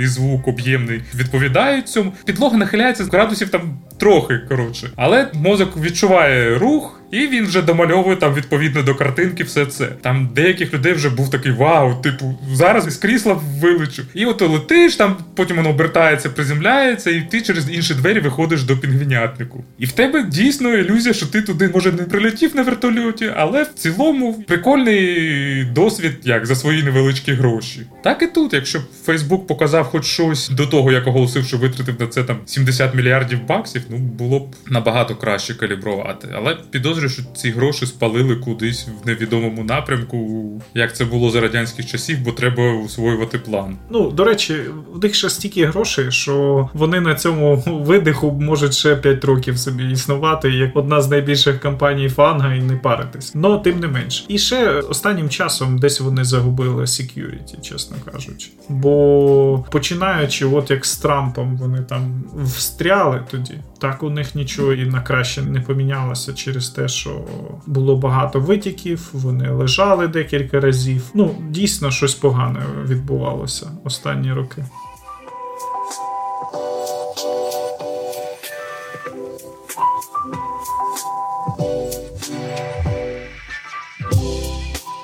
і 0.00 0.06
звук 0.06 0.48
об'ємний 0.48 1.00
відповідають 1.14 1.88
цьому. 1.88 2.12
Підлога 2.24 2.56
нахиляється 2.56 3.04
з 3.04 3.08
градусів 3.08 3.48
там 3.48 3.78
трохи 3.98 4.38
коротше, 4.48 4.90
але 4.96 5.28
мозок 5.34 5.76
відчуває 5.76 6.58
рух. 6.58 6.97
І 7.10 7.26
він 7.26 7.46
вже 7.46 7.62
домальовує 7.62 8.16
там 8.16 8.34
відповідно 8.34 8.82
до 8.82 8.94
картинки 8.94 9.44
все 9.44 9.66
це. 9.66 9.86
Там 9.86 10.30
деяких 10.34 10.74
людей 10.74 10.92
вже 10.92 11.10
був 11.10 11.30
такий 11.30 11.52
вау, 11.52 12.02
типу, 12.02 12.38
зараз 12.52 12.86
із 12.86 12.96
крісла 12.96 13.40
вилечу. 13.60 14.02
І 14.14 14.26
от 14.26 14.42
летиш, 14.42 14.96
там 14.96 15.16
потім 15.34 15.56
воно 15.56 15.70
обертається, 15.70 16.30
приземляється, 16.30 17.10
і 17.10 17.22
ти 17.30 17.40
через 17.40 17.70
інші 17.70 17.94
двері 17.94 18.20
виходиш 18.20 18.62
до 18.62 18.76
пінгвінятнику. 18.76 19.64
І 19.78 19.86
в 19.86 19.92
тебе 19.92 20.22
дійсно 20.22 20.74
ілюзія, 20.74 21.14
що 21.14 21.26
ти 21.26 21.42
туди, 21.42 21.70
може, 21.74 21.92
не 21.92 22.02
прилетів 22.02 22.56
на 22.56 22.62
вертольоті, 22.62 23.32
але 23.36 23.62
в 23.62 23.68
цілому 23.74 24.44
прикольний 24.46 25.64
досвід, 25.64 26.12
як 26.24 26.46
за 26.46 26.54
свої 26.54 26.82
невеличкі 26.82 27.32
гроші. 27.32 27.86
Так 28.04 28.22
і 28.22 28.26
тут, 28.26 28.52
якщо 28.52 28.80
Фейсбук 29.04 29.46
показав 29.46 29.84
хоч 29.84 30.04
щось 30.04 30.48
до 30.48 30.66
того, 30.66 30.92
як 30.92 31.06
оголосив, 31.06 31.44
що 31.44 31.58
витратив 31.58 32.00
на 32.00 32.06
це 32.06 32.24
там 32.24 32.36
70 32.46 32.94
мільярдів 32.94 33.46
баксів, 33.46 33.82
ну 33.90 33.98
було 33.98 34.40
б 34.40 34.54
набагато 34.66 35.16
краще 35.16 35.54
калібрувати. 35.54 36.28
Але 36.34 36.56
підозрюю, 36.70 36.97
підозрюю, 36.98 37.10
що 37.10 37.40
ці 37.40 37.50
гроші 37.50 37.86
спалили 37.86 38.36
кудись 38.36 38.88
в 39.02 39.06
невідомому 39.06 39.64
напрямку, 39.64 40.62
як 40.74 40.96
це 40.96 41.04
було 41.04 41.30
за 41.30 41.40
радянських 41.40 41.86
часів, 41.86 42.18
бо 42.24 42.32
треба 42.32 42.72
усвоювати 42.72 43.38
план. 43.38 43.76
Ну 43.90 44.10
до 44.10 44.24
речі, 44.24 44.54
в 44.92 45.02
них 45.02 45.14
ще 45.14 45.30
стільки 45.30 45.66
грошей, 45.66 46.10
що 46.10 46.68
вони 46.74 47.00
на 47.00 47.14
цьому 47.14 47.56
видиху 47.66 48.32
можуть 48.32 48.74
ще 48.74 48.96
5 48.96 49.24
років 49.24 49.58
собі 49.58 49.90
існувати, 49.92 50.50
як 50.50 50.76
одна 50.76 51.00
з 51.00 51.10
найбільших 51.10 51.60
компаній 51.60 52.08
фанга 52.08 52.54
і 52.54 52.62
не 52.62 52.76
паритись. 52.76 53.34
Но 53.34 53.58
тим 53.58 53.80
не 53.80 53.88
менш. 53.88 54.24
І 54.28 54.38
ще 54.38 54.70
останнім 54.70 55.28
часом 55.28 55.78
десь 55.78 56.00
вони 56.00 56.24
загубили 56.24 56.82
security, 56.82 57.60
чесно 57.62 57.96
кажучи. 58.12 58.50
Бо 58.68 59.64
починаючи, 59.70 60.46
от 60.46 60.70
як 60.70 60.86
з 60.86 60.96
Трампом, 60.96 61.56
вони 61.56 61.78
там 61.78 62.24
встряли 62.44 63.22
тоді. 63.30 63.54
Так 63.78 64.02
у 64.02 64.10
них 64.10 64.34
нічого 64.34 64.72
і 64.72 64.86
на 64.86 65.00
краще 65.00 65.42
не 65.42 65.60
помінялося 65.60 66.32
через 66.32 66.70
те, 66.70 66.88
що 66.88 67.24
було 67.66 67.96
багато 67.96 68.40
витіків, 68.40 69.08
вони 69.12 69.50
лежали 69.50 70.08
декілька 70.08 70.60
разів. 70.60 71.10
Ну, 71.14 71.34
дійсно, 71.50 71.90
щось 71.90 72.14
погане 72.14 72.60
відбувалося 72.86 73.66
останні 73.84 74.32
роки. 74.32 74.64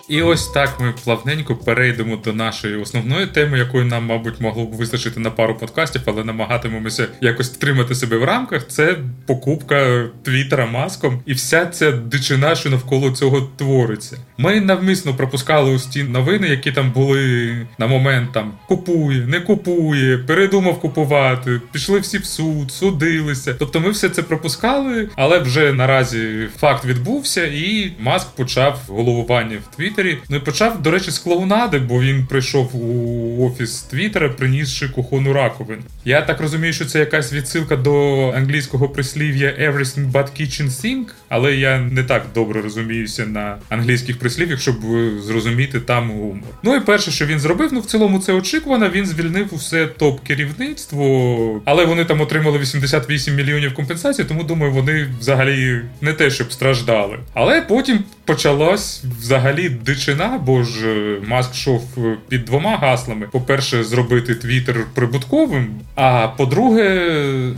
І 0.09 0.23
ось 0.23 0.49
так 0.49 0.81
ми 0.81 0.95
плавненько 1.05 1.57
перейдемо 1.57 2.17
до 2.17 2.33
нашої 2.33 2.77
основної 2.77 3.27
теми, 3.27 3.59
якої 3.59 3.85
нам, 3.85 4.07
мабуть, 4.07 4.41
могло 4.41 4.65
б 4.65 4.73
вистачити 4.73 5.21
на 5.21 5.31
пару 5.31 5.55
подкастів, 5.55 6.03
але 6.07 6.25
намагатимемося 6.25 7.09
якось 7.21 7.51
тримати 7.51 7.95
себе 7.95 8.17
в 8.17 8.25
рамках. 8.25 8.67
Це 8.69 8.97
покупка 9.27 10.07
Твіттера 10.23 10.67
маском 10.67 11.23
і 11.27 11.33
вся 11.33 11.67
ця 11.67 11.93
дичина, 11.93 12.55
що 12.55 12.71
навколо 12.71 13.11
цього 13.11 13.41
твориться. 13.57 14.19
Ми 14.39 14.61
навмисно 14.61 15.15
пропускали 15.15 15.71
ось 15.71 15.87
ті 15.87 16.03
новини, 16.03 16.49
які 16.49 16.73
там 16.73 16.91
були 16.91 17.57
на 17.79 17.87
момент 17.87 18.33
там 18.33 18.53
купує, 18.69 19.27
не 19.27 19.41
купує, 19.41 20.19
передумав 20.19 20.81
купувати, 20.81 21.61
пішли 21.73 21.99
всі 22.01 22.19
в 22.19 22.25
суд, 22.25 22.73
судилися. 22.73 23.55
Тобто 23.59 23.81
ми 23.81 23.91
все 23.91 24.09
це 24.09 24.23
пропускали, 24.23 25.09
але 25.17 25.39
вже 25.39 25.73
наразі 25.73 26.49
факт 26.59 26.85
відбувся, 26.85 27.47
і 27.47 27.93
маск 28.01 28.37
почав 28.37 28.81
головування 28.89 29.59
в 29.71 29.77
Твіттері. 29.77 29.94
Твіттері. 29.95 30.19
Ну 30.29 30.37
і 30.37 30.41
почав, 30.41 30.83
до 30.83 30.91
речі, 30.91 31.11
з 31.11 31.19
клоунади, 31.19 31.79
бо 31.79 32.01
він 32.01 32.27
прийшов 32.27 32.77
у 32.77 33.47
офіс 33.47 33.83
Твіттера, 33.83 34.29
принісши 34.29 34.89
кухонну 34.89 35.33
раковину. 35.33 35.83
Я 36.05 36.23
так 36.23 36.41
розумію, 36.41 36.73
що 36.73 36.85
це 36.85 36.99
якась 36.99 37.33
відсилка 37.33 37.77
до 37.77 38.29
англійського 38.37 38.89
прислів'я 38.89 39.49
Everything 39.49 40.13
but 40.13 40.41
kitchen 40.41 40.67
sink, 40.67 41.05
але 41.29 41.55
я 41.55 41.79
не 41.79 42.03
так 42.03 42.27
добре 42.35 42.63
розуміюся 42.63 43.27
на 43.27 43.57
англійських 43.69 44.19
прислів'ях, 44.19 44.61
щоб 44.61 44.77
зрозуміти 45.23 45.81
там 45.81 46.11
гумор. 46.11 46.49
Ну 46.63 46.77
і 46.77 46.81
перше, 46.81 47.11
що 47.11 47.27
він 47.27 47.39
зробив, 47.39 47.71
ну 47.73 47.81
в 47.81 47.87
цілому 47.87 48.19
це 48.19 48.33
очікувано. 48.33 48.89
Він 48.89 49.07
звільнив 49.07 49.49
усе 49.53 49.87
топ-керівництво, 49.87 51.61
але 51.65 51.85
вони 51.85 52.05
там 52.05 52.21
отримали 52.21 52.59
88 52.59 53.35
мільйонів 53.35 53.75
компенсації, 53.75 54.29
тому 54.29 54.45
думаю, 54.45 54.73
вони 54.73 55.09
взагалі 55.21 55.81
не 56.01 56.13
те, 56.13 56.31
щоб 56.31 56.53
страждали. 56.53 57.19
Але 57.35 57.61
потім 57.61 57.99
почалось 58.25 59.05
взагалі 59.21 59.69
дичина, 59.85 60.41
бо 60.47 60.63
ж 60.63 60.89
е, 60.89 61.21
маск 61.27 61.55
йшов 61.55 61.85
е, 61.99 62.17
під 62.29 62.45
двома 62.45 62.77
гаслами: 62.77 63.29
по-перше, 63.33 63.85
зробити 63.85 64.35
твіттер 64.35 64.87
прибутковим, 64.95 65.69
а 65.95 66.29
по-друге, 66.29 67.11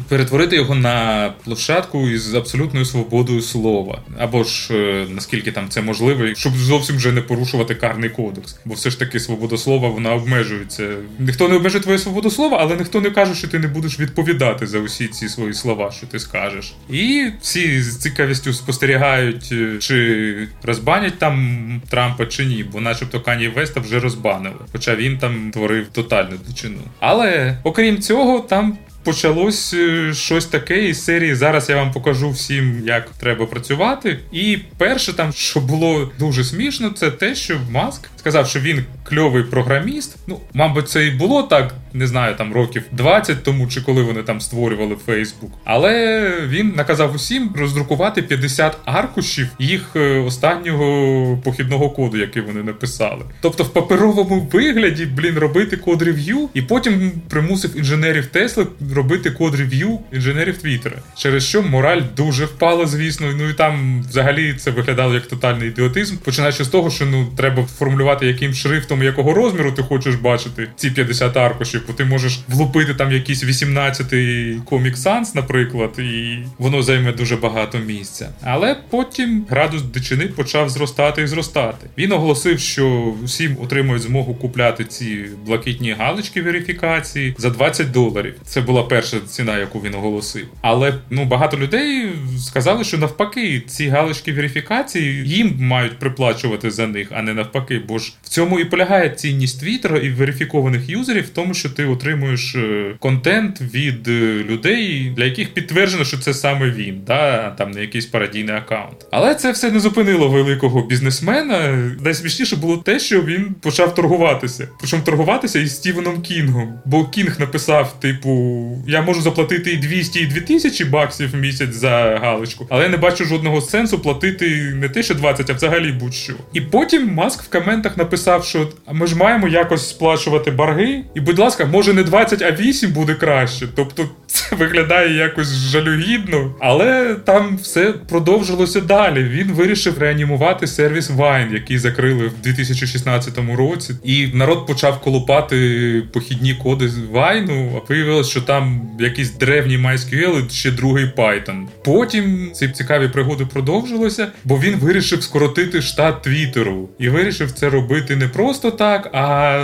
перетворити 0.09 0.57
його 0.57 0.75
на 0.75 1.33
площадку 1.45 2.09
із 2.09 2.35
абсолютною 2.35 2.85
свободою 2.85 3.43
слова. 3.43 4.01
Або 4.19 4.45
ж 4.45 4.75
е, 4.75 5.07
наскільки 5.11 5.53
там 5.53 5.69
це 5.69 5.83
можливо, 5.83 6.35
щоб 6.35 6.53
зовсім 6.53 6.97
вже 6.97 7.13
не 7.13 7.21
порушувати 7.21 7.75
карний 7.75 8.11
кодекс. 8.11 8.59
Бо 8.65 8.75
все 8.75 8.91
ж 8.91 8.99
таки 8.99 9.21
свобода 9.21 9.57
слова 9.57 9.89
вона 9.89 10.15
обмежується. 10.15 10.89
Ніхто 11.19 11.49
не 11.49 11.57
обмежує 11.57 11.83
твою 11.83 11.99
свободу 11.99 12.31
слова, 12.31 12.59
але 12.61 12.77
ніхто 12.77 13.01
не 13.01 13.11
каже, 13.11 13.35
що 13.35 13.49
ти 13.49 13.59
не 13.59 13.69
будеш 13.69 14.01
відповідати 14.01 14.67
за 14.67 14.79
усі 14.79 15.09
ці 15.09 15.29
свої 15.29 15.55
слова, 15.55 15.91
що 15.91 16.07
ти 16.07 16.19
скажеш. 16.19 16.75
І 16.91 17.27
всі 17.41 17.83
з 17.83 17.97
цікавістю 17.97 18.53
спостерігають, 18.53 19.53
чи 19.79 20.49
розбанять 20.63 21.19
там 21.19 21.83
Трамп 21.89 22.16
Трампа 22.17 22.33
чи 22.33 22.45
ні, 22.45 22.65
бо 22.73 22.81
начебто 22.81 23.21
Кані 23.21 23.49
Веста 23.49 23.81
вже 23.81 24.01
розбанили. 24.01 24.57
Хоча 24.73 24.97
він 24.97 25.19
там 25.19 25.51
творив 25.51 25.87
тотальну 25.89 26.37
дичину. 26.49 26.79
Але 27.01 27.59
окрім 27.65 27.99
цього, 27.99 28.41
там 28.41 28.79
почалось 29.05 29.75
е, 29.75 30.15
щось 30.15 30.47
таке 30.47 30.89
із 30.89 31.05
серії. 31.05 31.35
Зараз 31.35 31.69
я 31.69 31.77
вам 31.77 31.93
покажу 31.93 32.31
всім, 32.31 32.83
як 32.87 33.11
треба 33.11 33.47
працювати. 33.47 34.19
І 34.33 34.59
перше, 34.79 35.13
там, 35.13 35.33
що 35.33 35.61
було 35.61 36.13
дуже 36.19 36.45
смішно, 36.45 36.91
це 36.91 37.11
те, 37.11 37.35
що 37.35 37.61
Маск 37.71 38.11
сказав, 38.27 38.49
що 38.49 38.61
він 38.61 38.85
кльовий 39.05 39.43
програміст. 39.43 40.17
Ну, 40.27 40.41
мабуть, 40.55 40.89
це 40.89 41.07
і 41.07 41.11
було 41.11 41.43
так, 41.43 41.75
не 41.93 42.07
знаю, 42.07 42.37
там 42.37 42.53
років 42.53 42.83
20 42.93 43.43
тому, 43.43 43.69
чи 43.69 43.81
коли 43.81 44.03
вони 44.03 44.23
там 44.23 44.41
створювали 44.41 44.97
Facebook. 45.07 45.51
Але 45.65 46.33
він 46.49 46.73
наказав 46.77 47.15
усім 47.15 47.51
роздрукувати 47.57 48.23
50 48.23 48.77
аркушів 48.85 49.49
їх 49.59 49.83
е, 49.97 50.19
останнього 50.19 51.39
похідного 51.45 51.91
коду, 51.91 52.17
який 52.17 52.43
вони 52.43 52.63
написали. 52.63 53.23
Тобто, 53.41 53.65
в 53.65 53.69
паперовому 53.69 54.49
вигляді, 54.53 55.07
блін, 55.07 55.39
робити 55.39 55.77
код 55.77 56.03
рев'ю, 56.03 56.49
і 56.55 56.63
потім 56.63 57.13
примусив 57.29 57.79
інженерів 57.79 58.27
Тесли 58.27 58.67
робити 58.95 59.31
код 59.31 59.55
рев'ю 59.55 59.99
інженерів 60.13 60.59
Твіттера. 60.59 60.97
Через 61.17 61.45
що 61.45 61.63
мораль 61.63 62.03
дуже 62.17 62.45
впала, 62.45 62.87
звісно. 62.87 63.27
Ну 63.39 63.49
і 63.49 63.55
там 63.55 64.05
взагалі 64.09 64.55
це 64.55 64.71
виглядало 64.71 65.15
як 65.15 65.27
тотальний 65.27 65.69
ідіотизм. 65.69 66.17
Починаючи 66.17 66.65
з 66.65 66.69
того, 66.69 66.91
що 66.91 67.07
ну 67.07 67.27
треба 67.37 67.63
формулювати, 67.79 68.16
яким 68.23 68.55
шрифтом 68.55 69.03
якого 69.03 69.35
розміру 69.35 69.73
ти 69.73 69.83
хочеш 69.83 70.15
бачити 70.15 70.69
ці 70.77 70.91
50 70.91 71.37
аркушів, 71.37 71.83
бо 71.87 71.93
ти 71.93 72.05
можеш 72.05 72.41
влупити 72.49 72.95
там 72.95 73.13
якийсь 73.13 73.45
18-й 73.45 74.57
Comic 74.59 74.97
Sans, 74.97 75.37
наприклад, 75.37 75.99
і 75.99 76.39
воно 76.59 76.83
займе 76.83 77.13
дуже 77.13 77.37
багато 77.37 77.79
місця. 77.79 78.29
Але 78.43 78.77
потім 78.91 79.47
градус 79.49 79.83
дичини 79.83 80.27
почав 80.27 80.71
зростати 80.71 81.23
і 81.23 81.27
зростати. 81.27 81.87
Він 81.99 82.13
оголосив, 82.13 82.61
що 82.61 83.15
всім 83.25 83.57
отримують 83.63 84.03
змогу 84.03 84.35
купляти 84.35 84.85
ці 84.85 85.25
блакитні 85.47 85.93
галочки 85.93 86.43
верифікації 86.43 87.35
за 87.39 87.51
20 87.51 87.91
доларів. 87.91 88.35
Це 88.45 88.61
була 88.61 88.83
перша 88.83 89.21
ціна, 89.21 89.59
яку 89.59 89.81
він 89.81 89.95
оголосив. 89.95 90.47
Але 90.61 90.95
ну 91.11 91.25
багато 91.25 91.57
людей 91.57 92.09
сказали, 92.39 92.85
що 92.85 92.99
навпаки, 92.99 93.63
ці 93.67 93.89
галочки 93.89 94.33
верифікації 94.33 95.29
їм 95.29 95.57
мають 95.61 95.99
приплачувати 95.99 96.71
за 96.71 96.87
них, 96.87 97.09
а 97.11 97.23
не 97.23 97.35
навпаки. 97.35 97.81
Бо 97.89 97.99
ж 97.99 98.06
в 98.23 98.29
цьому 98.29 98.61
і 98.61 98.65
полягає 98.65 99.11
цінність 99.11 99.61
Твіттера 99.61 99.99
і 99.99 100.11
верифікованих 100.11 100.89
юзерів, 100.89 101.25
в 101.25 101.29
тому, 101.29 101.55
що 101.55 101.71
ти 101.71 101.85
отримуєш 101.85 102.55
е, 102.55 102.95
контент 102.99 103.61
від 103.61 104.09
е, 104.09 104.45
людей, 104.51 105.13
для 105.17 105.25
яких 105.25 105.55
підтверджено, 105.55 106.05
що 106.05 106.19
це 106.19 106.35
саме 106.35 106.71
він, 106.71 107.01
да 107.07 107.51
там 107.51 107.71
не 107.71 107.81
якийсь 107.81 108.07
парадійний 108.07 108.55
аккаунт. 108.55 109.07
Але 109.11 109.35
це 109.35 109.53
все 109.53 109.71
не 109.71 109.81
зупинило 109.81 110.29
великого 110.29 110.83
бізнесмена. 110.83 111.79
Найсмішніше 112.01 112.57
було 112.57 112.77
те, 112.77 112.99
що 112.99 113.23
він 113.23 113.55
почав 113.61 113.95
торгуватися. 113.95 114.69
Причому 114.79 115.03
торгуватися 115.03 115.59
із 115.59 115.77
Стівеном 115.77 116.23
Кінгом. 116.23 116.73
Бо 116.85 117.05
Кінг 117.05 117.41
написав, 117.41 118.01
типу 118.01 118.67
я 118.89 119.03
можу 119.03 119.23
заплатити 119.23 119.73
і 119.73 119.77
200, 119.77 120.21
і 120.21 120.27
2000 120.27 120.85
баксів 120.85 121.31
в 121.31 121.37
місяць 121.37 121.75
за 121.75 122.19
галочку, 122.23 122.67
але 122.71 122.83
я 122.83 122.89
не 122.89 122.97
бачу 122.97 123.25
жодного 123.25 123.61
сенсу 123.61 123.99
платити 123.99 124.75
не 124.75 124.89
те, 124.89 125.03
що 125.03 125.15
20, 125.15 125.51
а 125.51 125.53
взагалі 125.53 125.93
будь-що. 125.93 126.35
І 126.53 126.61
потім 126.61 127.15
Маск 127.15 127.43
в 127.43 127.49
коментах 127.49 127.86
написав, 127.97 128.45
що 128.45 128.69
ми 128.93 129.07
ж 129.07 129.17
маємо 129.17 129.49
якось 129.49 129.89
сплачувати 129.89 130.51
борги. 130.51 131.05
І, 131.15 131.21
будь 131.21 131.39
ласка, 131.39 131.65
може 131.65 131.93
не 131.93 132.03
20, 132.03 132.43
а 132.43 132.51
8 132.51 132.93
буде 132.93 133.15
краще. 133.15 133.69
Тобто 133.77 134.09
це 134.27 134.57
виглядає 134.57 135.17
якось 135.17 135.49
жалюгідно, 135.49 136.55
але 136.61 137.15
там 137.15 137.57
все 137.57 137.93
продовжилося 138.09 138.81
далі. 138.81 139.25
Він 139.25 139.53
вирішив 139.53 139.99
реанімувати 139.99 140.67
сервіс 140.67 141.11
Vine, 141.11 141.53
який 141.53 141.79
закрили 141.79 142.27
в 142.27 142.43
2016 142.43 143.39
році, 143.57 143.95
і 144.05 144.27
народ 144.27 144.67
почав 144.67 145.01
колупати 145.01 146.03
похідні 146.13 146.55
коди 146.55 146.91
Vine, 147.13 147.77
а 147.77 147.81
виявилось, 147.89 148.29
що 148.29 148.41
там 148.41 148.91
якийсь 149.01 149.31
древній 149.31 149.79
MySQL 149.79 150.47
і 150.47 150.51
ще 150.51 150.71
другий 150.71 151.07
Python. 151.17 151.67
Потім 151.85 152.51
ці 152.53 152.69
цікаві 152.69 153.09
пригоди 153.09 153.47
продовжилися, 153.47 154.29
бо 154.45 154.59
він 154.59 154.77
вирішив 154.77 155.23
скоротити 155.23 155.83
штат 155.83 156.23
Твіттеру 156.23 156.89
і 156.99 157.09
вирішив 157.09 157.53
це 157.53 157.71
робити 157.77 158.17
не 158.17 158.29
просто 158.29 158.71
так, 158.71 159.11
а 159.13 159.59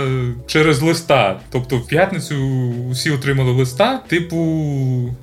через 0.47 0.81
листа. 0.81 1.39
Тобто, 1.51 1.77
в 1.77 1.87
п'ятницю 1.87 2.35
усі 2.91 3.11
отримали 3.11 3.51
листа, 3.51 3.99
типу 4.07 4.39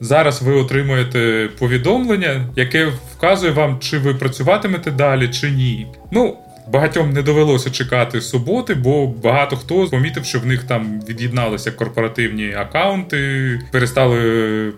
зараз 0.00 0.42
ви 0.42 0.52
отримуєте 0.52 1.48
повідомлення, 1.58 2.48
яке 2.56 2.92
вказує 3.16 3.52
вам, 3.52 3.78
чи 3.80 3.98
ви 3.98 4.14
працюватимете 4.14 4.90
далі, 4.90 5.28
чи 5.28 5.50
ні. 5.50 5.86
Ну, 6.10 6.36
Багатьом 6.72 7.10
не 7.10 7.22
довелося 7.22 7.70
чекати 7.70 8.20
суботи, 8.20 8.74
бо 8.74 9.06
багато 9.06 9.56
хто 9.56 9.86
помітив, 9.86 10.24
що 10.24 10.40
в 10.40 10.46
них 10.46 10.62
там 10.62 11.00
від'єдналися 11.08 11.70
корпоративні 11.70 12.54
акаунти, 12.54 13.60
перестали 13.72 14.20